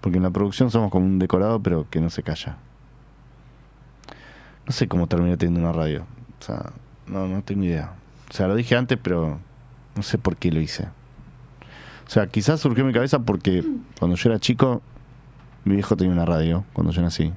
[0.00, 2.56] Porque en la producción somos como un decorado, pero que no se calla.
[4.66, 6.04] No sé cómo terminé teniendo una radio.
[6.40, 6.72] O sea,
[7.06, 7.92] no, no tengo idea.
[8.30, 9.38] O sea, lo dije antes, pero
[9.94, 10.88] no sé por qué lo hice.
[12.06, 13.64] O sea, quizás surgió en mi cabeza porque
[13.98, 14.82] cuando yo era chico,
[15.64, 17.32] mi viejo tenía una radio, cuando yo nací.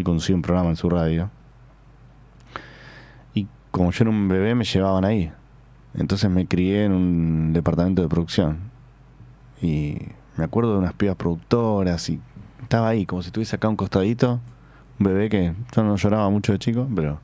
[0.00, 1.30] Y conducía un programa en su radio.
[3.34, 5.30] Y como yo era un bebé, me llevaban ahí.
[5.94, 8.58] Entonces me crié en un departamento de producción.
[9.60, 9.98] Y
[10.36, 12.18] me acuerdo de unas pibas productoras y
[12.62, 14.40] estaba ahí, como si estuviese acá un costadito.
[14.98, 17.20] Un bebé que yo no lloraba mucho de chico, pero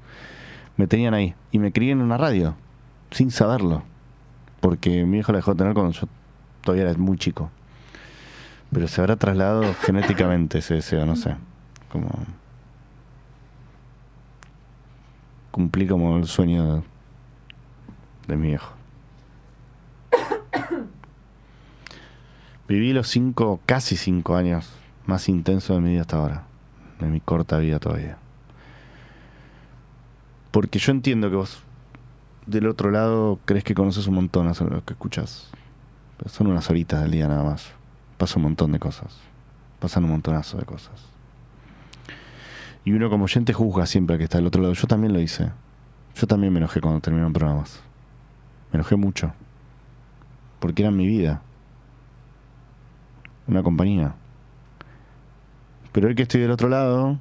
[0.77, 1.35] me tenían ahí.
[1.53, 2.57] Y me crié en una radio,
[3.11, 3.85] sin saberlo.
[4.61, 6.09] Porque mi hijo la dejó de tener cuando yo
[6.63, 7.51] todavía era muy chico.
[8.71, 11.37] Pero se habrá trasladado genéticamente ese deseo, no sé.
[11.91, 12.09] Como.
[15.57, 16.85] Cumplí como el sueño
[18.29, 18.75] de, mi viejo.
[22.69, 24.71] Viví los cinco, casi cinco años
[25.07, 26.45] más intensos de mi vida hasta ahora.
[27.01, 28.19] De mi corta vida todavía.
[30.51, 31.63] Porque yo entiendo que vos
[32.45, 35.53] del otro lado crees que conoces un montón a lo que escuchas.
[36.27, 37.71] Son unas horitas del día nada más.
[38.19, 39.17] Pasa un montón de cosas.
[39.81, 41.16] Pasan un montonazo de cosas.
[42.87, 44.73] Y uno como oyente juzga siempre que está del otro lado.
[44.73, 45.51] Yo también lo hice.
[46.15, 47.83] Yo también me enojé cuando terminaron programas.
[48.71, 49.33] Me enojé mucho.
[50.61, 51.43] Porque era mi vida.
[53.49, 54.15] Una compañía.
[55.91, 57.19] Pero hoy que estoy del otro lado,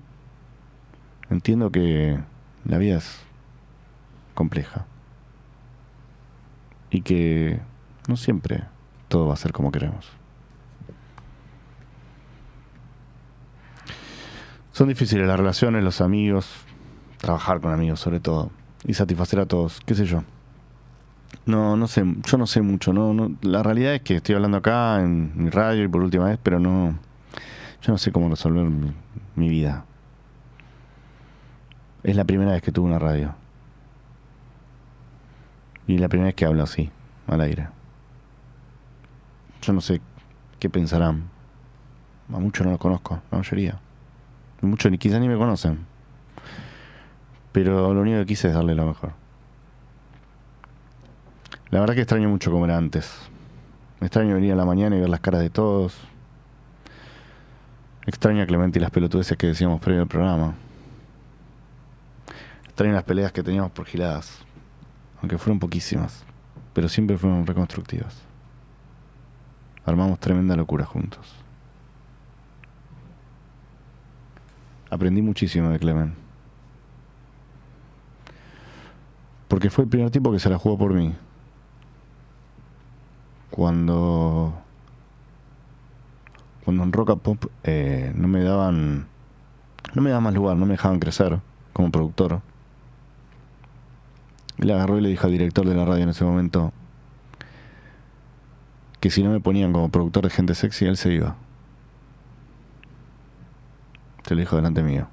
[1.32, 2.20] entiendo que
[2.64, 3.20] la vida es
[4.36, 4.86] compleja.
[6.92, 7.60] Y que
[8.08, 8.66] no siempre
[9.08, 10.15] todo va a ser como queremos.
[14.76, 16.52] Son difíciles las relaciones, los amigos,
[17.16, 18.52] trabajar con amigos sobre todo,
[18.84, 20.26] y satisfacer a todos, qué sé yo.
[21.46, 25.00] No, no sé, yo no sé mucho, no, la realidad es que estoy hablando acá
[25.00, 27.00] en mi radio y por última vez, pero no,
[27.82, 28.94] yo no sé cómo resolver mi,
[29.38, 29.86] mi vida.
[32.04, 33.34] Es la primera vez que tuve una radio.
[35.88, 36.92] Y la primera vez que hablo así,
[37.28, 37.70] al aire.
[39.62, 40.02] Yo no sé
[40.60, 41.30] qué pensarán.
[42.34, 43.80] A muchos no los conozco, la mayoría.
[44.62, 45.86] Muchos ni quizás ni me conocen.
[47.52, 49.14] Pero lo único que quise es darle lo mejor.
[51.70, 53.12] La verdad que extraño mucho como era antes.
[54.02, 55.98] Extraño venir a la mañana y ver las caras de todos.
[58.06, 60.54] Extraño a Clemente y las pelotudeces que decíamos previo al programa.
[62.66, 64.40] Extraño las peleas que teníamos por giladas.
[65.22, 66.24] Aunque fueron poquísimas.
[66.74, 68.22] Pero siempre fueron reconstructivas.
[69.86, 71.45] Armamos tremenda locura juntos.
[74.90, 76.14] Aprendí muchísimo de Clemen.
[79.48, 81.14] Porque fue el primer tipo que se la jugó por mí.
[83.50, 84.54] Cuando.
[86.64, 89.08] Cuando en Rock and Pop eh, no me daban.
[89.94, 91.40] No me daban más lugar, no me dejaban crecer
[91.74, 92.42] como productor.
[94.58, 96.74] Él agarró y le dijo al director de la radio en ese momento
[99.00, 101.36] que si no me ponían como productor de gente sexy, él se iba.
[104.26, 105.08] Se lo dijo delante mío.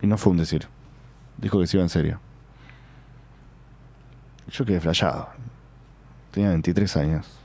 [0.00, 0.66] Y no fue un decir.
[1.36, 2.18] Dijo que se iba en serio.
[4.48, 5.28] Yo quedé flayado.
[6.30, 7.38] Tenía 23 años.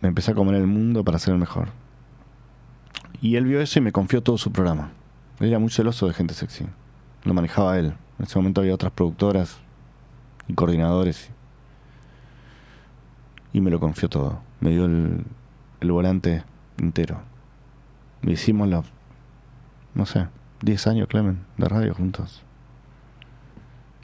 [0.00, 1.68] Me empecé a comer el mundo para ser el mejor.
[3.20, 4.92] Y él vio eso y me confió todo su programa.
[5.40, 6.66] Él era muy celoso de gente sexy.
[7.24, 7.94] Lo manejaba él.
[8.18, 9.58] En ese momento había otras productoras
[10.48, 11.30] y coordinadores.
[13.52, 14.40] Y me lo confió todo.
[14.60, 15.24] Me dio el,
[15.80, 16.44] el volante
[16.78, 17.20] entero.
[18.22, 18.84] Hicimos los,
[19.94, 20.26] no sé,
[20.62, 22.42] 10 años, Clemen, de radio juntos.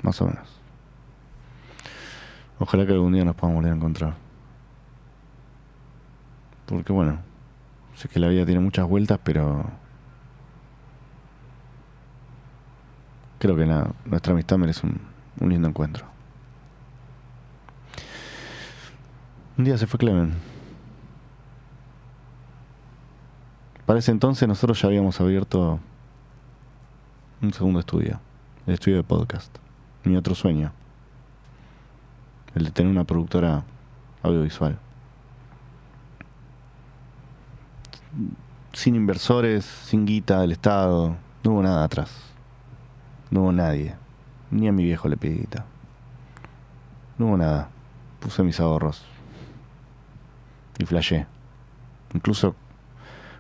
[0.03, 0.49] Más o menos.
[2.59, 4.15] Ojalá que algún día nos podamos volver a encontrar.
[6.67, 7.19] Porque bueno,
[7.95, 9.65] sé que la vida tiene muchas vueltas, pero
[13.39, 15.01] creo que la- nuestra amistad merece un,
[15.41, 16.07] un lindo encuentro.
[19.59, 20.33] Un día se fue Clemen.
[23.87, 25.79] Para ese entonces nosotros ya habíamos abierto
[27.41, 28.19] un segundo estudio,
[28.67, 29.57] el estudio de podcast.
[30.03, 30.73] Mi otro sueño,
[32.57, 33.63] el de tener una productora
[34.25, 34.77] audiovisual.
[38.73, 42.11] Sin inversores, sin guita del Estado, no hubo nada atrás.
[43.31, 43.95] No hubo nadie.
[44.51, 45.65] Ni a mi viejo le pedí guita.
[47.19, 47.69] No hubo nada.
[48.19, 49.05] Puse mis ahorros.
[50.79, 51.27] Y flashé.
[52.15, 52.57] Incluso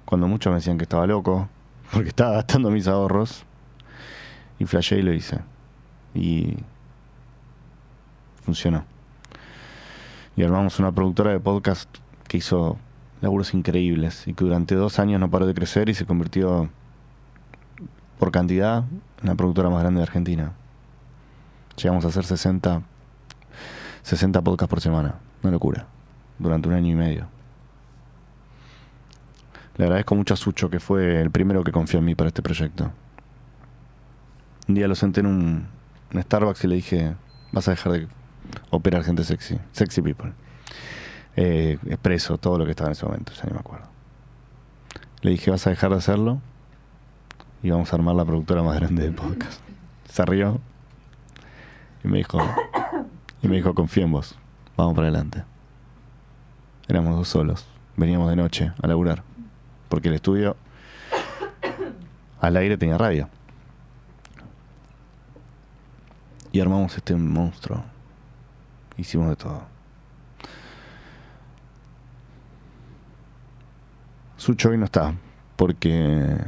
[0.06, 1.48] cuando muchos me decían que estaba loco,
[1.92, 3.44] porque estaba gastando mis ahorros,
[4.58, 5.40] y flashé y lo hice.
[6.14, 6.56] Y
[8.42, 8.84] funcionó.
[10.36, 11.88] Y armamos una productora de podcast
[12.28, 12.78] que hizo
[13.20, 16.70] laburos increíbles y que durante dos años no paró de crecer y se convirtió
[18.18, 18.84] por cantidad
[19.22, 20.52] en la productora más grande de Argentina.
[21.76, 22.82] Llegamos a hacer 60,
[24.02, 25.16] 60 podcasts por semana.
[25.42, 25.86] Una locura.
[26.38, 27.35] Durante un año y medio.
[29.76, 32.42] Le agradezco mucho a Sucho, que fue el primero que confió en mí para este
[32.42, 32.90] proyecto.
[34.68, 35.66] Un día lo senté en un,
[36.14, 37.14] Starbucks y le dije,
[37.52, 38.08] vas a dejar de
[38.70, 40.32] operar gente sexy, sexy people.
[41.36, 43.86] Eh, expreso, todo lo que estaba en ese momento, ya ni me acuerdo.
[45.20, 46.40] Le dije, vas a dejar de hacerlo
[47.62, 49.60] y vamos a armar la productora más grande del podcast.
[50.08, 50.58] Se rió
[52.02, 52.38] y me dijo,
[53.42, 54.38] y me dijo, confía en vos,
[54.76, 55.44] vamos para adelante.
[56.88, 57.66] Éramos dos solos,
[57.96, 59.22] veníamos de noche a laburar,
[59.88, 60.56] porque el estudio
[62.40, 63.28] al aire tenía radio.
[66.52, 67.84] Y armamos este monstruo.
[68.96, 69.62] Hicimos de todo.
[74.36, 75.14] Sucho hoy no está,
[75.56, 76.38] porque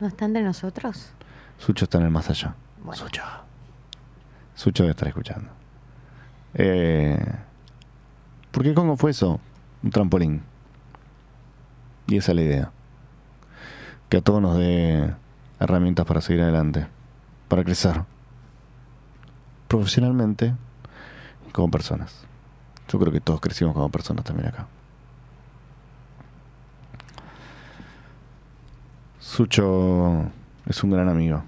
[0.00, 1.12] ¿No está entre nosotros?
[1.58, 2.54] Sucho está en el más allá.
[2.82, 2.96] Bueno.
[2.96, 3.22] Sucho.
[4.54, 5.48] Sucho debe estar escuchando.
[6.54, 7.22] Eh,
[8.50, 9.38] porque Congo fue eso,
[9.82, 10.42] un trampolín.
[12.06, 12.72] Y esa es la idea.
[14.08, 15.14] Que a todos nos dé
[15.60, 16.86] herramientas para seguir adelante,
[17.48, 18.02] para crecer.
[19.68, 20.54] Profesionalmente
[21.48, 22.24] y como personas.
[22.88, 24.66] Yo creo que todos crecimos como personas también acá.
[29.20, 30.24] Sucho
[30.66, 31.42] es un gran amigo.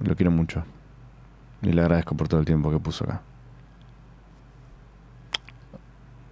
[0.00, 0.64] Lo quiero mucho.
[1.60, 3.20] Y le agradezco por todo el tiempo que puso acá.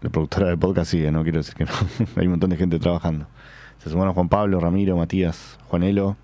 [0.03, 1.71] La productora de podcast sigue, no quiero decir que no.
[2.17, 3.29] Hay un montón de gente trabajando.
[3.79, 6.17] Se sumaron Juan Pablo, Ramiro, Matías, Juanelo,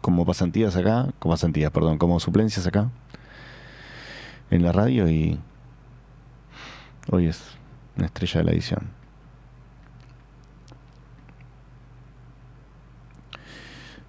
[0.00, 2.88] como pasantías acá, como pasantías, perdón, como suplencias acá,
[4.50, 5.40] en la radio y
[7.10, 7.42] hoy es
[7.96, 8.88] una estrella de la edición.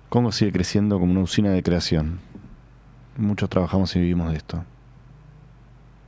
[0.10, 2.20] Congo sigue creciendo como una usina de creación.
[3.18, 4.64] Muchos trabajamos y vivimos de esto.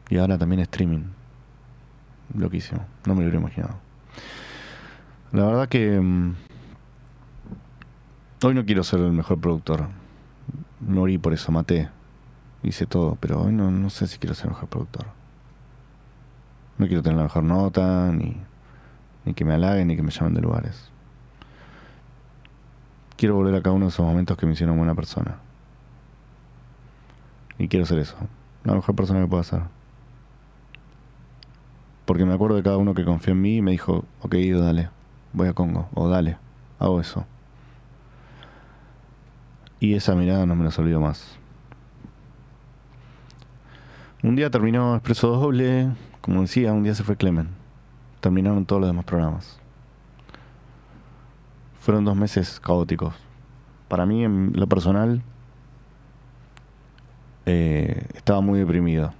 [0.09, 1.22] Y ahora también streaming.
[2.33, 2.85] Loquísimo.
[3.05, 3.75] No me lo hubiera imaginado.
[5.31, 5.99] La verdad que...
[5.99, 6.35] mm,
[8.43, 9.87] hoy no quiero ser el mejor productor.
[10.79, 11.89] Morí por eso, maté.
[12.63, 15.05] Hice todo, pero hoy no, no sé si quiero ser el mejor productor.
[16.77, 18.37] No quiero tener la mejor nota, ni,
[19.25, 20.89] ni que me halaguen, ni que me llamen de lugares.
[23.15, 25.37] Quiero volver a cada uno de esos momentos que me hicieron buena persona.
[27.57, 28.15] Y quiero ser eso.
[28.63, 29.61] La mejor persona que pueda ser.
[32.05, 34.89] Porque me acuerdo de cada uno que confió en mí y me dijo, ok, dale,
[35.31, 35.87] voy a Congo.
[35.93, 36.37] O dale,
[36.79, 37.25] hago eso.
[39.79, 41.37] Y esa mirada no me la olvido más.
[44.21, 45.89] Un día terminó Expreso Doble,
[46.21, 47.49] como decía, un día se fue Clemen.
[48.21, 49.59] Terminaron todos los demás programas.
[51.81, 53.13] Fueron dos meses caóticos.
[53.89, 55.21] Para mí, en lo personal,
[57.45, 59.13] eh, estaba muy deprimido.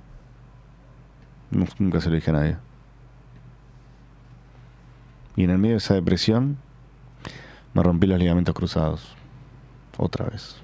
[1.51, 2.57] Nu- Nunca se lo dije a nadie.
[5.35, 6.57] Y en el medio de esa depresión
[7.73, 9.15] me rompí los ligamentos cruzados.
[9.97, 10.57] Otra vez.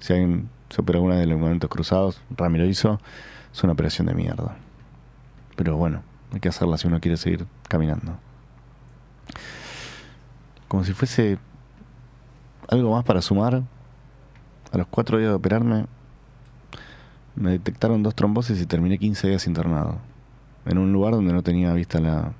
[0.00, 3.00] Si alguien se operó alguna de los ligamentos cruzados, Ramiro hizo,
[3.52, 4.56] es una operación de mierda.
[5.56, 6.02] Pero bueno,
[6.32, 8.16] hay que hacerla si uno quiere seguir caminando.
[10.68, 11.38] Como si fuese
[12.68, 13.62] algo más para sumar.
[14.70, 15.86] A los cuatro días de operarme,
[17.34, 19.98] me detectaron dos trombosis y terminé 15 días internado.
[20.66, 22.32] En un lugar donde no tenía vista la.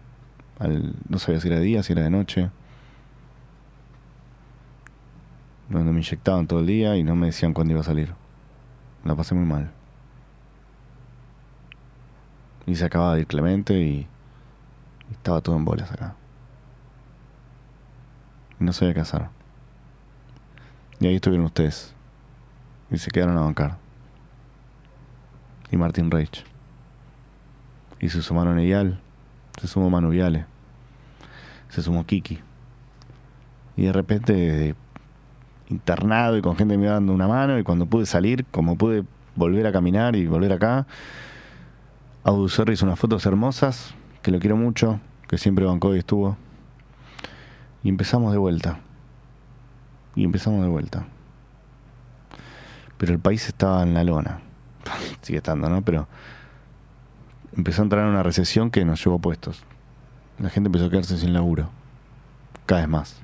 [0.61, 2.51] No sabía si era de día, si era de noche.
[5.69, 8.15] Donde me inyectaban todo el día y no me decían cuándo iba a salir.
[9.05, 9.71] La pasé muy mal.
[12.67, 14.07] Y se acababa de ir Clemente y,
[15.11, 16.15] estaba todo en bolas acá.
[18.61, 19.29] Y no sabía qué hacer.
[21.01, 21.95] Y ahí estuvieron ustedes.
[22.91, 23.79] Y se quedaron a bancar.
[25.71, 26.45] Y Martín Reich.
[28.01, 29.01] Y se sumaron Eyal.
[29.61, 30.47] Se sumó Manu Viale.
[31.69, 32.39] Se sumó Kiki.
[33.77, 34.75] Y de repente,
[35.69, 37.59] internado y con gente me iba dando una mano.
[37.59, 39.05] Y cuando pude salir, como pude
[39.37, 40.87] volver a caminar y volver acá,
[42.25, 46.37] Auducerri hizo unas fotos hermosas, que lo quiero mucho, que siempre bancó y estuvo.
[47.83, 48.81] Y empezamos de vuelta.
[50.15, 51.07] Y empezamos de vuelta.
[52.97, 54.41] Pero el país estaba en la lona.
[55.23, 55.83] Sigue estando, ¿no?
[55.83, 56.09] Pero
[57.59, 59.63] empezó a entrar en una recesión que nos llevó puestos.
[60.39, 61.69] La gente empezó a quedarse sin laburo.
[62.65, 63.17] Cada vez más.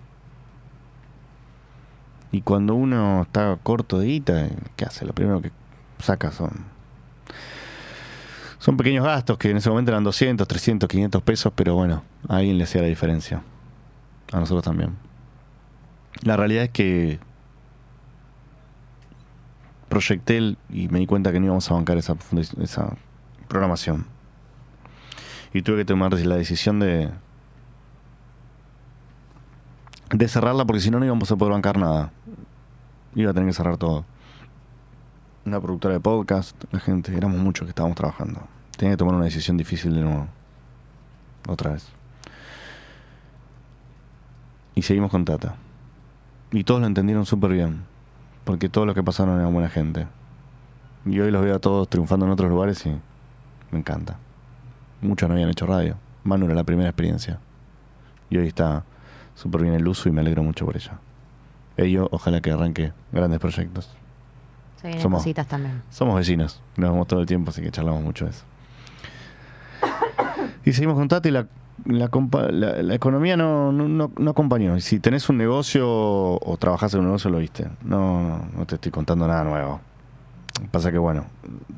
[2.33, 5.07] Y cuando uno está corto de guita, ¿qué hace?
[5.07, 5.53] Lo primero que
[6.01, 6.75] saca son
[8.59, 12.37] son pequeños gastos que en ese momento eran 200, 300, 500 pesos, pero bueno, a
[12.37, 13.43] alguien le hacía la diferencia.
[14.33, 14.97] A nosotros también.
[16.23, 17.21] La realidad es que
[19.91, 22.17] proyecté y me di cuenta que no íbamos a bancar esa,
[22.63, 22.97] esa
[23.49, 24.14] programación.
[25.55, 27.11] Y tuve que tomar la decisión de
[30.11, 32.11] de cerrarla porque si no no íbamos a poder bancar nada.
[33.15, 34.05] Iba a tener que cerrar todo.
[35.45, 38.41] Una productora de podcast, la gente, éramos muchos que estábamos trabajando.
[38.77, 40.27] Tenía que tomar una decisión difícil de nuevo.
[41.49, 41.89] Otra vez.
[44.75, 45.57] Y seguimos con Tata.
[46.51, 47.85] Y todos lo entendieron súper bien.
[48.45, 50.07] Porque todos los que pasaron eran buena gente.
[51.07, 52.91] Y hoy los veo a todos triunfando en otros lugares y
[53.71, 54.19] me encanta.
[55.05, 55.97] Muchos no habían hecho radio.
[56.25, 57.39] Manu era la primera experiencia.
[58.31, 58.85] Y hoy está
[59.35, 60.99] súper bien el uso y me alegro mucho por ella.
[61.77, 63.95] Ello, ojalá que arranque grandes proyectos.
[64.81, 65.83] Se vienen Somos- cositas también.
[65.91, 68.45] Somos vecinos, nos vemos todo el tiempo, así que charlamos mucho de eso.
[70.65, 71.47] Y seguimos con Tati, la,
[71.85, 72.09] la,
[72.51, 74.79] la- la economía no, no, no- no acompañó.
[74.81, 77.69] Si tenés un negocio o trabajás en un negocio, lo viste.
[77.83, 79.81] No, no, no te estoy contando nada nuevo.
[80.71, 81.27] Pasa que, bueno,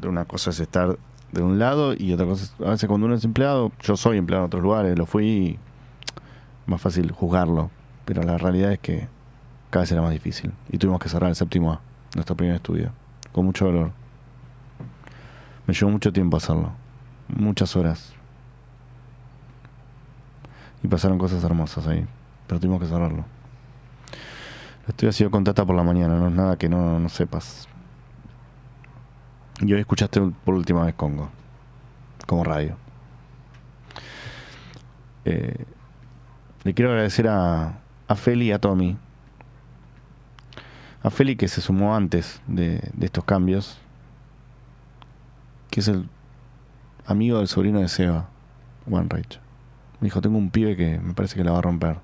[0.06, 0.96] una cosa es estar
[1.36, 4.44] de un lado y otra cosa a veces cuando uno es empleado, yo soy empleado
[4.44, 5.58] en otros lugares, lo fui
[6.66, 7.70] más fácil juzgarlo.
[8.04, 9.08] Pero la realidad es que
[9.70, 10.52] cada vez era más difícil.
[10.70, 11.80] Y tuvimos que cerrar el séptimo A,
[12.14, 12.92] nuestro primer estudio,
[13.32, 13.92] con mucho dolor.
[15.66, 16.72] Me llevó mucho tiempo hacerlo,
[17.28, 18.14] muchas horas.
[20.82, 22.06] Y pasaron cosas hermosas ahí,
[22.46, 23.24] pero tuvimos que cerrarlo.
[24.86, 27.68] Estudio ha sido con Tata por la mañana, no es nada que no, no sepas.
[29.60, 31.30] Y hoy escuchaste por última vez Congo,
[32.26, 32.76] como radio.
[35.24, 35.64] Eh,
[36.62, 38.98] le quiero agradecer a, a Feli y a Tommy.
[41.02, 43.78] A Feli que se sumó antes de, estos cambios.
[45.70, 46.08] Que es el
[47.06, 48.28] amigo del sobrino de Seba,
[48.88, 49.40] Juan Reich.
[50.00, 51.96] Me dijo, tengo un pibe que me parece que la va a romper.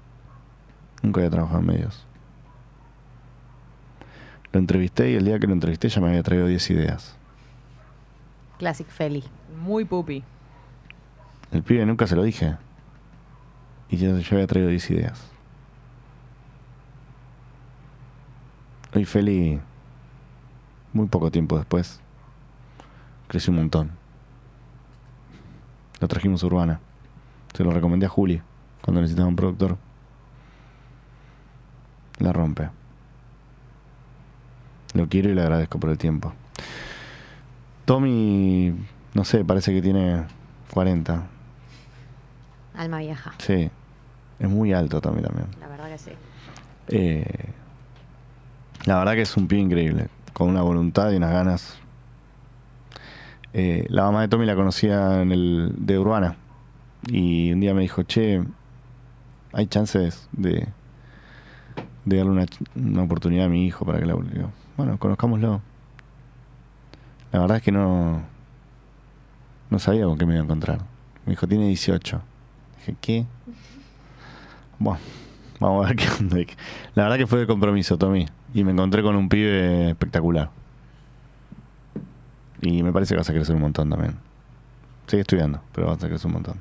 [1.03, 2.07] Nunca había trabajado en medios.
[4.53, 7.17] Lo entrevisté y el día que lo entrevisté ya me había traído 10 ideas.
[8.63, 9.25] Classic Feli.
[9.61, 10.23] Muy pupi.
[11.51, 12.57] El pibe nunca se lo dije.
[13.89, 15.21] Y yo, yo había traído 10 ideas.
[18.95, 19.61] Hoy Feli,
[20.93, 21.99] muy poco tiempo después,
[23.27, 23.91] creció un montón.
[25.99, 26.79] Lo trajimos a Urbana.
[27.55, 28.43] Se lo recomendé a Juli
[28.81, 29.77] cuando necesitaba un productor.
[32.19, 32.71] La rompe.
[34.95, 36.33] Lo quiero y le agradezco por el tiempo.
[37.85, 38.75] Tommy,
[39.15, 40.25] no sé, parece que tiene
[40.73, 41.27] 40.
[42.75, 43.33] Alma vieja.
[43.39, 43.71] Sí.
[44.39, 45.47] Es muy alto también también.
[45.61, 46.11] La verdad que sí.
[46.89, 47.51] Eh,
[48.87, 51.79] la verdad que es un pibe increíble, con una voluntad y unas ganas.
[53.53, 56.37] Eh, la mamá de Tommy la conocía en el de Urbana
[57.07, 58.43] y un día me dijo, che,
[59.53, 60.69] hay chances de,
[62.05, 64.17] de darle una, una oportunidad a mi hijo para que la
[64.77, 65.61] bueno, conozcámoslo.
[67.33, 68.23] La verdad es que no,
[69.71, 70.81] no sabía con qué me iba a encontrar.
[71.25, 72.21] Me dijo, tiene 18.
[72.79, 73.27] Dije, ¿qué?
[74.79, 75.01] Bueno,
[75.59, 76.37] vamos a ver qué onda.
[76.95, 78.27] La verdad que fue de compromiso, Tommy.
[78.53, 80.51] Y me encontré con un pibe espectacular.
[82.61, 84.19] Y me parece que vas a crecer un montón también.
[85.07, 86.57] Sigue estudiando, pero vas a crecer un montón.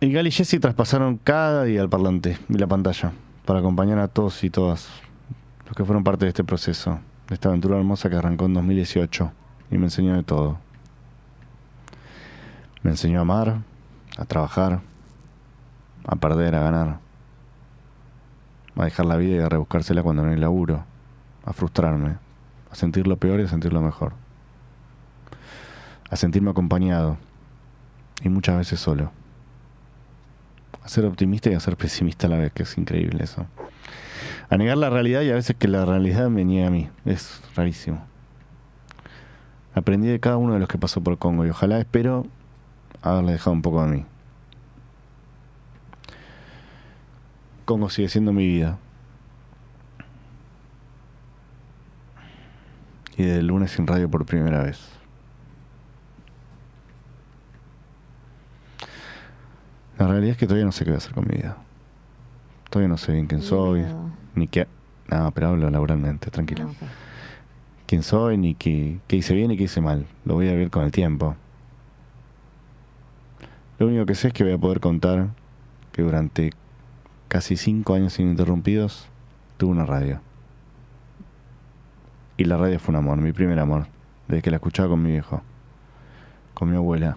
[0.00, 3.12] Y Gal y Jesse traspasaron cada día el parlante y la pantalla
[3.44, 4.88] para acompañar a todos y todas
[5.70, 6.98] los que fueron parte de este proceso,
[7.28, 9.30] de esta aventura hermosa que arrancó en 2018
[9.70, 10.58] y me enseñó de todo.
[12.82, 13.58] Me enseñó a amar,
[14.18, 14.80] a trabajar,
[16.08, 16.98] a perder, a ganar,
[18.74, 20.84] a dejar la vida y a rebuscársela cuando no hay laburo,
[21.44, 22.16] a frustrarme,
[22.72, 24.14] a sentir lo peor y a sentir lo mejor,
[26.10, 27.16] a sentirme acompañado
[28.24, 29.12] y muchas veces solo
[30.82, 33.46] a ser optimista y a ser pesimista a la vez, que es increíble eso.
[34.50, 36.90] A negar la realidad y a veces que la realidad me niega a mí.
[37.04, 38.04] Es rarísimo.
[39.74, 42.26] Aprendí de cada uno de los que pasó por Congo y ojalá espero
[43.00, 44.04] haberle dejado un poco a mí.
[47.64, 48.78] Congo sigue siendo mi vida.
[53.16, 54.80] Y de lunes sin radio por primera vez.
[59.96, 61.56] La realidad es que todavía no sé qué voy a hacer con mi vida.
[62.70, 63.84] Todavía no sé bien quién soy,
[64.34, 64.66] ni qué...
[65.08, 66.66] No, pero hablo laboralmente, tranquilo.
[66.68, 66.88] Ah, ok.
[67.86, 70.06] Quién soy, ni qué, qué hice bien y qué hice mal.
[70.24, 71.34] Lo voy a ver con el tiempo.
[73.80, 75.30] Lo único que sé es que voy a poder contar
[75.90, 76.52] que durante
[77.26, 79.08] casi cinco años ininterrumpidos
[79.56, 80.20] tuve una radio.
[82.36, 83.88] Y la radio fue un amor, mi primer amor,
[84.28, 85.42] desde que la escuchaba con mi viejo,
[86.54, 87.16] con mi abuela.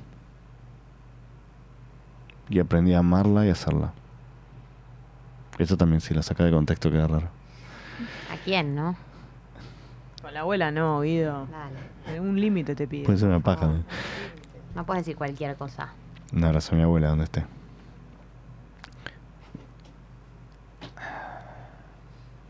[2.49, 3.93] Y aprendí a amarla y a hacerla.
[5.57, 7.27] Eso también, si la saca de contexto, queda raro.
[8.31, 8.95] ¿A quién, no?
[10.21, 11.47] Con la abuela no, Guido.
[11.51, 12.15] Dale.
[12.15, 13.05] Eh, Un límite te pide.
[13.05, 13.67] Puede ser una paja.
[13.67, 13.83] ¿no?
[14.75, 15.89] No puedes decir cualquier cosa.
[16.33, 17.45] Un abrazo a mi abuela, donde esté.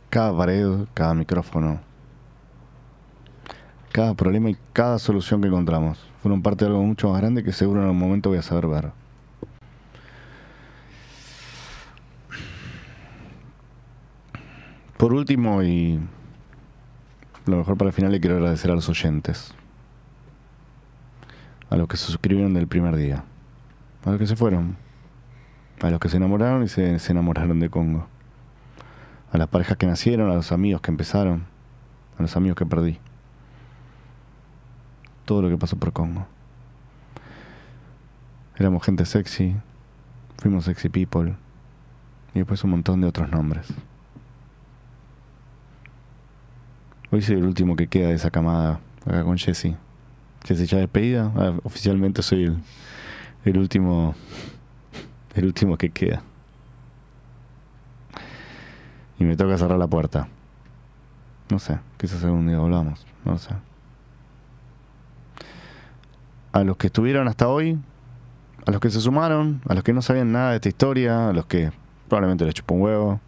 [0.10, 1.80] Cada pared, cada micrófono,
[3.92, 7.52] cada problema y cada solución que encontramos fueron parte de algo mucho más grande que
[7.52, 8.92] seguro en algún momento voy a saber ver.
[14.98, 16.00] Por último, y
[17.46, 19.54] lo mejor para el final, le quiero agradecer a los oyentes,
[21.70, 23.24] a los que se suscribieron del primer día,
[24.06, 24.78] a los que se fueron,
[25.82, 28.08] a los que se enamoraron y se, se enamoraron de Congo,
[29.32, 31.46] a las parejas que nacieron, a los amigos que empezaron,
[32.18, 33.00] a los amigos que perdí,
[35.26, 36.28] todo lo que pasó por Congo.
[38.56, 39.56] Éramos gente sexy,
[40.38, 41.36] fuimos sexy people
[42.34, 43.74] y después un montón de otros nombres.
[47.14, 49.76] Hoy soy el último que queda de esa camada acá con Jesse.
[50.46, 51.32] Jesse ya despedida.
[51.36, 52.58] Ah, oficialmente soy
[53.46, 54.16] el, último.
[55.36, 56.24] El último que queda.
[59.20, 60.28] Y me toca cerrar la puerta.
[61.52, 63.06] No sé, quizás algún día volvamos.
[63.26, 63.52] No sé.
[66.52, 67.78] A los que estuvieron hasta hoy,
[68.66, 71.34] a los que se sumaron, a los que no sabían nada de esta historia, a
[71.34, 71.72] los que
[72.08, 73.20] probablemente les chupó un huevo,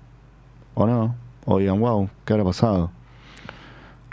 [0.73, 1.15] o no,
[1.45, 2.89] o digan, wow, ¿qué habrá pasado?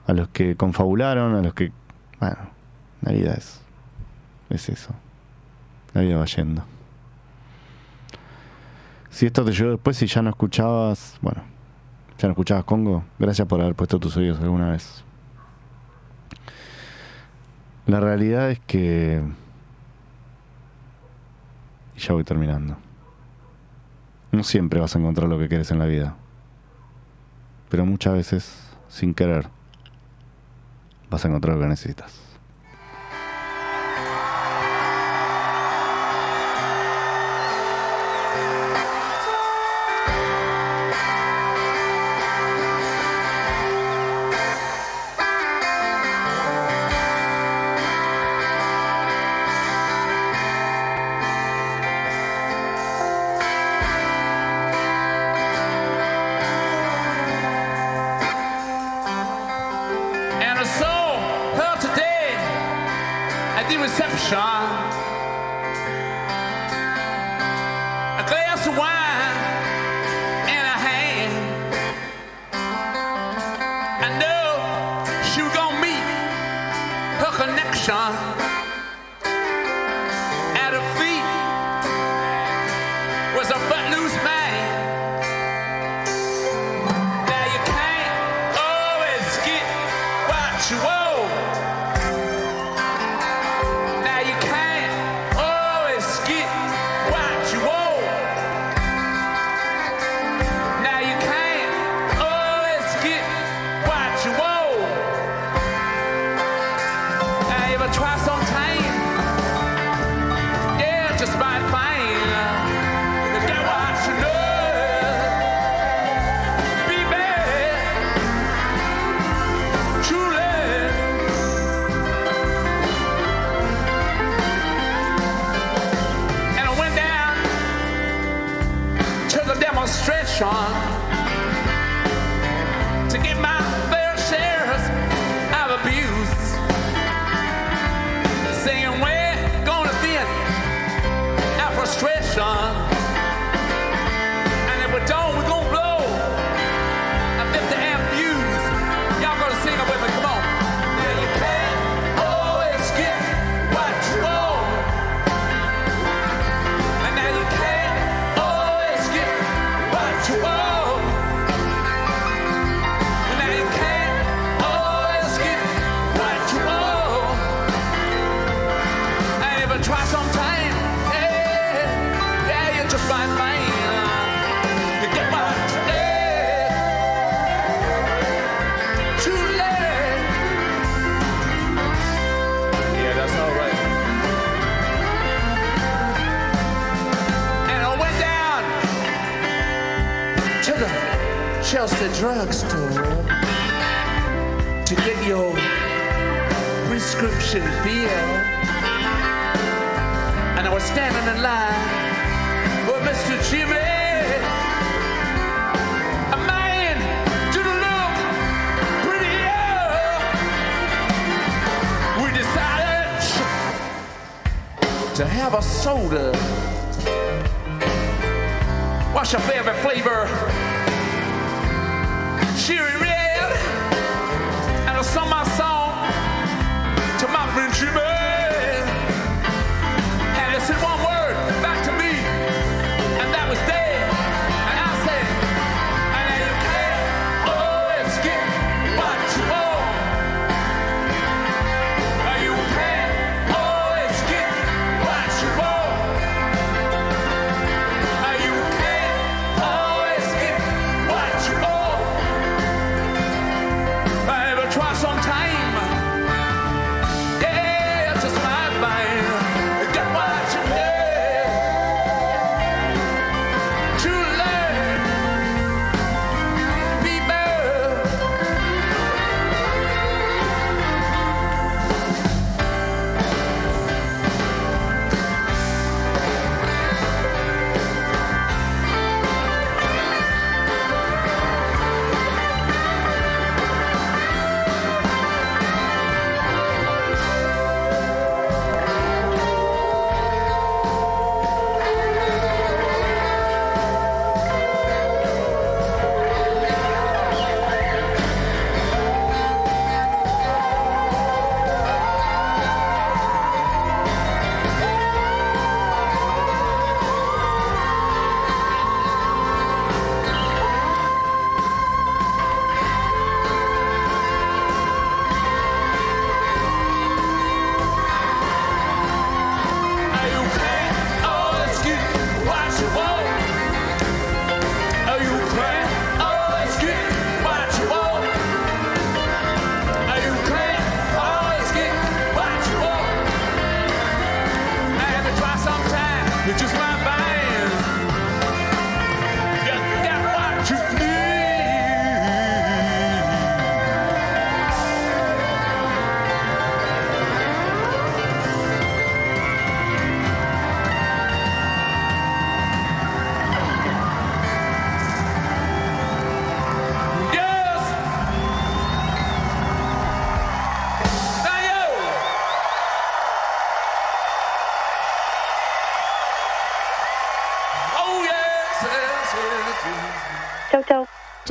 [0.07, 1.73] A los que confabularon, a los que...
[2.21, 2.37] Bueno,
[3.03, 3.61] la vida es...
[4.51, 4.95] Es eso.
[5.95, 6.65] La vida va yendo.
[9.11, 11.19] Si esto te llegó después y ya no escuchabas...
[11.21, 11.43] Bueno,
[12.19, 15.05] ya no escuchabas Congo, gracias por haber puesto tus oídos alguna vez.
[17.87, 19.23] La realidad es que...
[21.97, 22.77] Y ya voy terminando.
[24.31, 26.17] No siempre vas a encontrar lo que quieres en la vida.
[27.69, 29.49] Pero muchas veces, sin querer,
[31.13, 32.22] vas a encontrar lo que necesitas.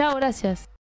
[0.02, 0.68] Chao, gracias.